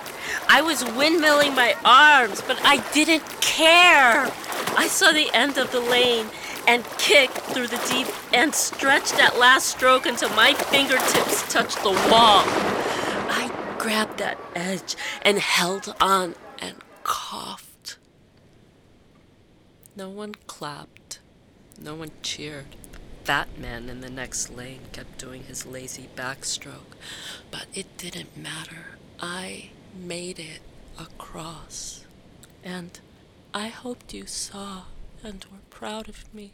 I 0.48 0.62
was 0.62 0.82
windmilling 0.82 1.54
my 1.54 1.76
arms, 1.84 2.42
but 2.42 2.58
I 2.64 2.78
didn't 2.92 3.24
care. 3.40 4.30
I 4.76 4.88
saw 4.88 5.12
the 5.12 5.30
end 5.32 5.58
of 5.58 5.72
the 5.72 5.80
lane 5.80 6.26
and 6.66 6.84
kicked 6.98 7.38
through 7.38 7.68
the 7.68 7.82
deep 7.88 8.08
and 8.34 8.54
stretched 8.54 9.16
that 9.16 9.38
last 9.38 9.68
stroke 9.68 10.06
until 10.06 10.30
my 10.30 10.52
fingertips 10.54 11.52
touched 11.52 11.82
the 11.82 11.90
wall. 11.90 12.42
I 13.28 13.50
grabbed 13.78 14.18
that 14.18 14.38
edge 14.54 14.96
and 15.22 15.38
held 15.38 15.94
on 16.00 16.34
and 16.58 16.76
coughed. 17.04 17.98
No 19.94 20.10
one 20.10 20.34
clapped. 20.46 21.20
No 21.80 21.94
one 21.94 22.10
cheered. 22.22 22.76
That 23.26 23.58
man 23.58 23.88
in 23.88 24.02
the 24.02 24.10
next 24.10 24.50
lane 24.50 24.82
kept 24.92 25.18
doing 25.18 25.42
his 25.42 25.66
lazy 25.66 26.08
backstroke, 26.14 26.94
but 27.50 27.66
it 27.74 27.96
didn't 27.96 28.36
matter. 28.36 28.98
I 29.18 29.70
made 30.00 30.38
it 30.38 30.60
across. 30.96 32.04
And 32.62 33.00
I 33.52 33.66
hoped 33.66 34.14
you 34.14 34.26
saw 34.26 34.82
and 35.24 35.44
were 35.50 35.58
proud 35.70 36.08
of 36.08 36.32
me. 36.32 36.52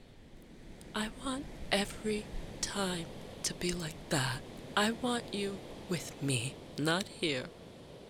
I 0.94 1.10
want 1.22 1.44
every 1.70 2.24
time 2.62 3.04
to 3.42 3.52
be 3.52 3.72
like 3.72 4.08
that. 4.08 4.40
I 4.74 4.92
want 4.92 5.34
you 5.34 5.58
with 5.90 6.22
me, 6.22 6.54
not 6.78 7.04
here, 7.06 7.44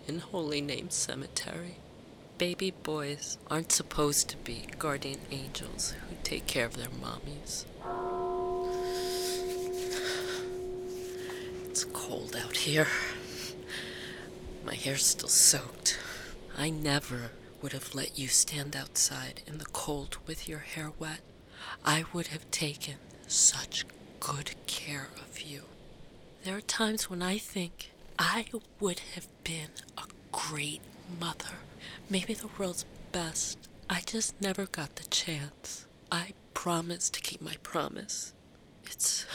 in 0.06 0.20
Holy 0.20 0.60
Name 0.60 0.90
Cemetery. 0.90 1.78
Baby 2.38 2.70
boys 2.70 3.38
aren't 3.50 3.72
supposed 3.72 4.28
to 4.28 4.36
be 4.36 4.66
guardian 4.78 5.20
angels 5.32 5.94
who 6.08 6.14
take 6.22 6.46
care 6.46 6.66
of 6.66 6.76
their 6.76 6.86
mommies. 6.88 7.64
Here. 12.62 12.86
My 14.64 14.76
hair's 14.76 15.04
still 15.04 15.28
soaked. 15.28 15.98
I 16.56 16.70
never 16.70 17.32
would 17.60 17.72
have 17.72 17.92
let 17.92 18.16
you 18.16 18.28
stand 18.28 18.76
outside 18.76 19.42
in 19.48 19.58
the 19.58 19.64
cold 19.64 20.18
with 20.28 20.48
your 20.48 20.60
hair 20.60 20.92
wet. 20.96 21.22
I 21.84 22.04
would 22.12 22.28
have 22.28 22.48
taken 22.52 22.94
such 23.26 23.84
good 24.20 24.52
care 24.68 25.08
of 25.28 25.40
you. 25.40 25.62
There 26.44 26.56
are 26.56 26.60
times 26.60 27.10
when 27.10 27.20
I 27.20 27.36
think 27.36 27.90
I 28.16 28.46
would 28.78 29.00
have 29.16 29.26
been 29.42 29.70
a 29.98 30.04
great 30.30 30.82
mother, 31.20 31.56
maybe 32.08 32.32
the 32.32 32.50
world's 32.58 32.84
best. 33.10 33.58
I 33.90 34.02
just 34.06 34.40
never 34.40 34.66
got 34.66 34.94
the 34.94 35.08
chance. 35.08 35.86
I 36.12 36.34
promised 36.54 37.14
to 37.14 37.20
keep 37.22 37.42
my 37.42 37.56
promise. 37.64 38.32
It's 38.84 39.26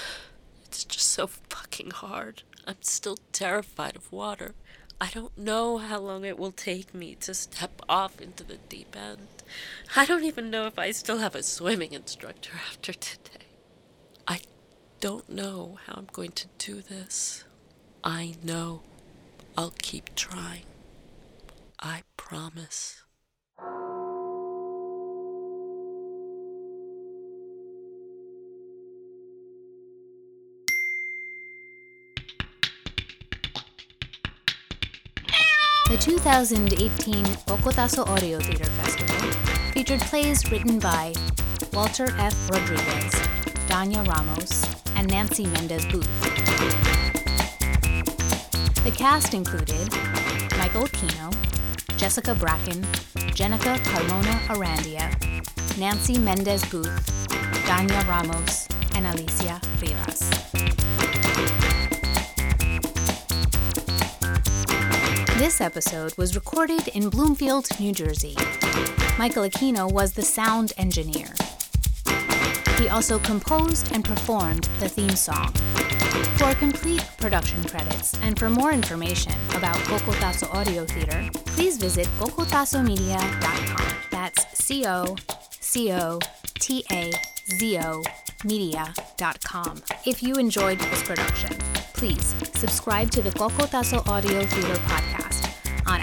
it's 0.66 0.86
just 0.86 1.08
so 1.08 1.28
fucking 1.28 1.92
hard. 1.92 2.44
I'm 2.68 2.82
still 2.82 3.18
terrified 3.32 3.96
of 3.96 4.12
water. 4.12 4.54
I 5.00 5.10
don't 5.14 5.38
know 5.38 5.78
how 5.78 6.00
long 6.00 6.26
it 6.26 6.38
will 6.38 6.52
take 6.52 6.94
me 6.94 7.16
to 7.22 7.34
step 7.34 7.82
off 7.88 8.20
into 8.20 8.44
the 8.44 8.58
deep 8.68 8.94
end. 8.94 9.28
I 9.96 10.06
don't 10.06 10.26
even 10.26 10.50
know 10.50 10.66
if 10.68 10.78
I 10.78 10.92
still 10.92 11.20
have 11.20 11.34
a 11.34 11.44
swimming 11.44 11.94
instructor 11.94 12.52
after 12.70 12.92
today. 12.92 13.46
I 14.28 14.42
don't 15.00 15.30
know 15.30 15.80
how 15.86 15.94
I'm 15.94 16.10
going 16.12 16.32
to 16.32 16.48
do 16.58 16.82
this. 16.82 17.46
I 18.04 18.36
know 18.44 18.82
I'll 19.58 19.74
keep 19.82 20.14
trying. 20.16 20.66
I 21.80 22.04
promise. 22.18 23.04
The 35.88 35.96
2018 35.96 37.24
Cocotazo 37.48 38.06
Audio 38.06 38.40
Theater 38.40 38.66
Festival 38.66 39.32
featured 39.72 40.02
plays 40.02 40.52
written 40.52 40.80
by 40.80 41.14
Walter 41.72 42.08
F. 42.18 42.50
Rodriguez, 42.50 43.14
Danya 43.70 44.06
Ramos, 44.06 44.66
and 44.98 45.08
Nancy 45.10 45.46
Mendez 45.46 45.86
Booth. 45.86 46.10
The 48.84 48.92
cast 48.92 49.34
included 49.34 49.90
Michael 50.58 50.88
Aquino, 50.88 51.34
Jessica 51.96 52.36
Bracken, 52.36 52.84
Jenica 53.32 53.78
Carmona 53.78 54.40
Arandia, 54.50 55.08
Nancy 55.78 56.20
Mendez 56.20 56.66
Booth, 56.66 57.28
Danya 57.66 58.06
Ramos, 58.10 58.68
and 58.94 59.08
Alicia 59.08 59.62
This 65.48 65.62
episode 65.62 66.18
was 66.18 66.36
recorded 66.36 66.90
in 66.90 67.08
Bloomfield, 67.08 67.70
New 67.80 67.94
Jersey. 67.94 68.36
Michael 69.18 69.44
Aquino 69.44 69.90
was 69.90 70.12
the 70.12 70.22
sound 70.22 70.74
engineer. 70.78 71.30
He 72.78 72.90
also 72.90 73.18
composed 73.18 73.94
and 73.94 74.04
performed 74.04 74.66
the 74.82 74.90
theme 74.90 75.16
song. 75.16 75.54
For 76.36 76.54
complete 76.56 77.10
production 77.18 77.64
credits 77.64 78.14
and 78.24 78.38
for 78.38 78.50
more 78.50 78.74
information 78.74 79.32
about 79.56 79.78
Cocotazo 79.88 80.54
Audio 80.54 80.84
Theater, 80.84 81.30
please 81.46 81.78
visit 81.78 82.08
cocotazomedia.com. 82.20 83.96
That's 84.12 84.46
C 84.66 84.86
O 84.86 85.16
C 85.62 85.94
O 85.94 86.20
T 86.56 86.84
A 86.92 87.14
Z 87.52 87.80
O 87.80 88.04
media.com. 88.44 89.82
If 90.06 90.22
you 90.22 90.36
enjoyed 90.36 90.80
this 90.80 91.04
production, 91.04 91.58
please 91.94 92.36
subscribe 92.54 93.12
to 93.12 93.22
the 93.22 93.30
Cocotazo 93.30 94.06
Audio 94.10 94.46
Theater 94.46 94.76
podcast 94.82 95.27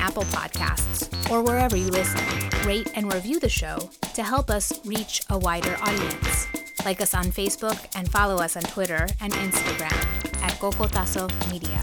Apple 0.04 0.24
Podcasts 0.24 1.08
or 1.30 1.42
wherever 1.42 1.76
you 1.78 1.88
listen. 1.88 2.20
Rate 2.66 2.92
and 2.94 3.10
review 3.10 3.40
the 3.40 3.48
show 3.48 3.78
to 4.12 4.22
help 4.22 4.50
us 4.50 4.84
reach 4.84 5.22
a 5.30 5.38
wider 5.38 5.78
audience. 5.80 6.46
Like 6.84 7.00
us 7.00 7.14
on 7.14 7.24
Facebook 7.24 7.78
and 7.96 8.06
follow 8.10 8.36
us 8.36 8.54
on 8.54 8.64
Twitter 8.64 9.06
and 9.22 9.32
Instagram 9.32 9.96
at 10.42 10.52
Cocotazo 10.60 11.24
Media. 11.50 11.82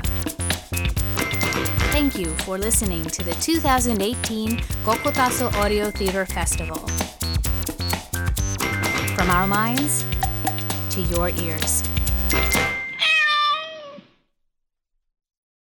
Thank 1.91 2.15
you 2.15 2.27
for 2.45 2.59
listening 2.59 3.03
to 3.05 3.23
the 3.23 3.33
2018 3.33 4.59
Cocotazo 4.85 5.51
Audio 5.55 5.89
Theater 5.89 6.27
Festival. 6.27 6.77
From 9.15 9.29
our 9.31 9.47
minds 9.47 10.05
to 10.91 11.01
your 11.01 11.29
ears. 11.29 11.83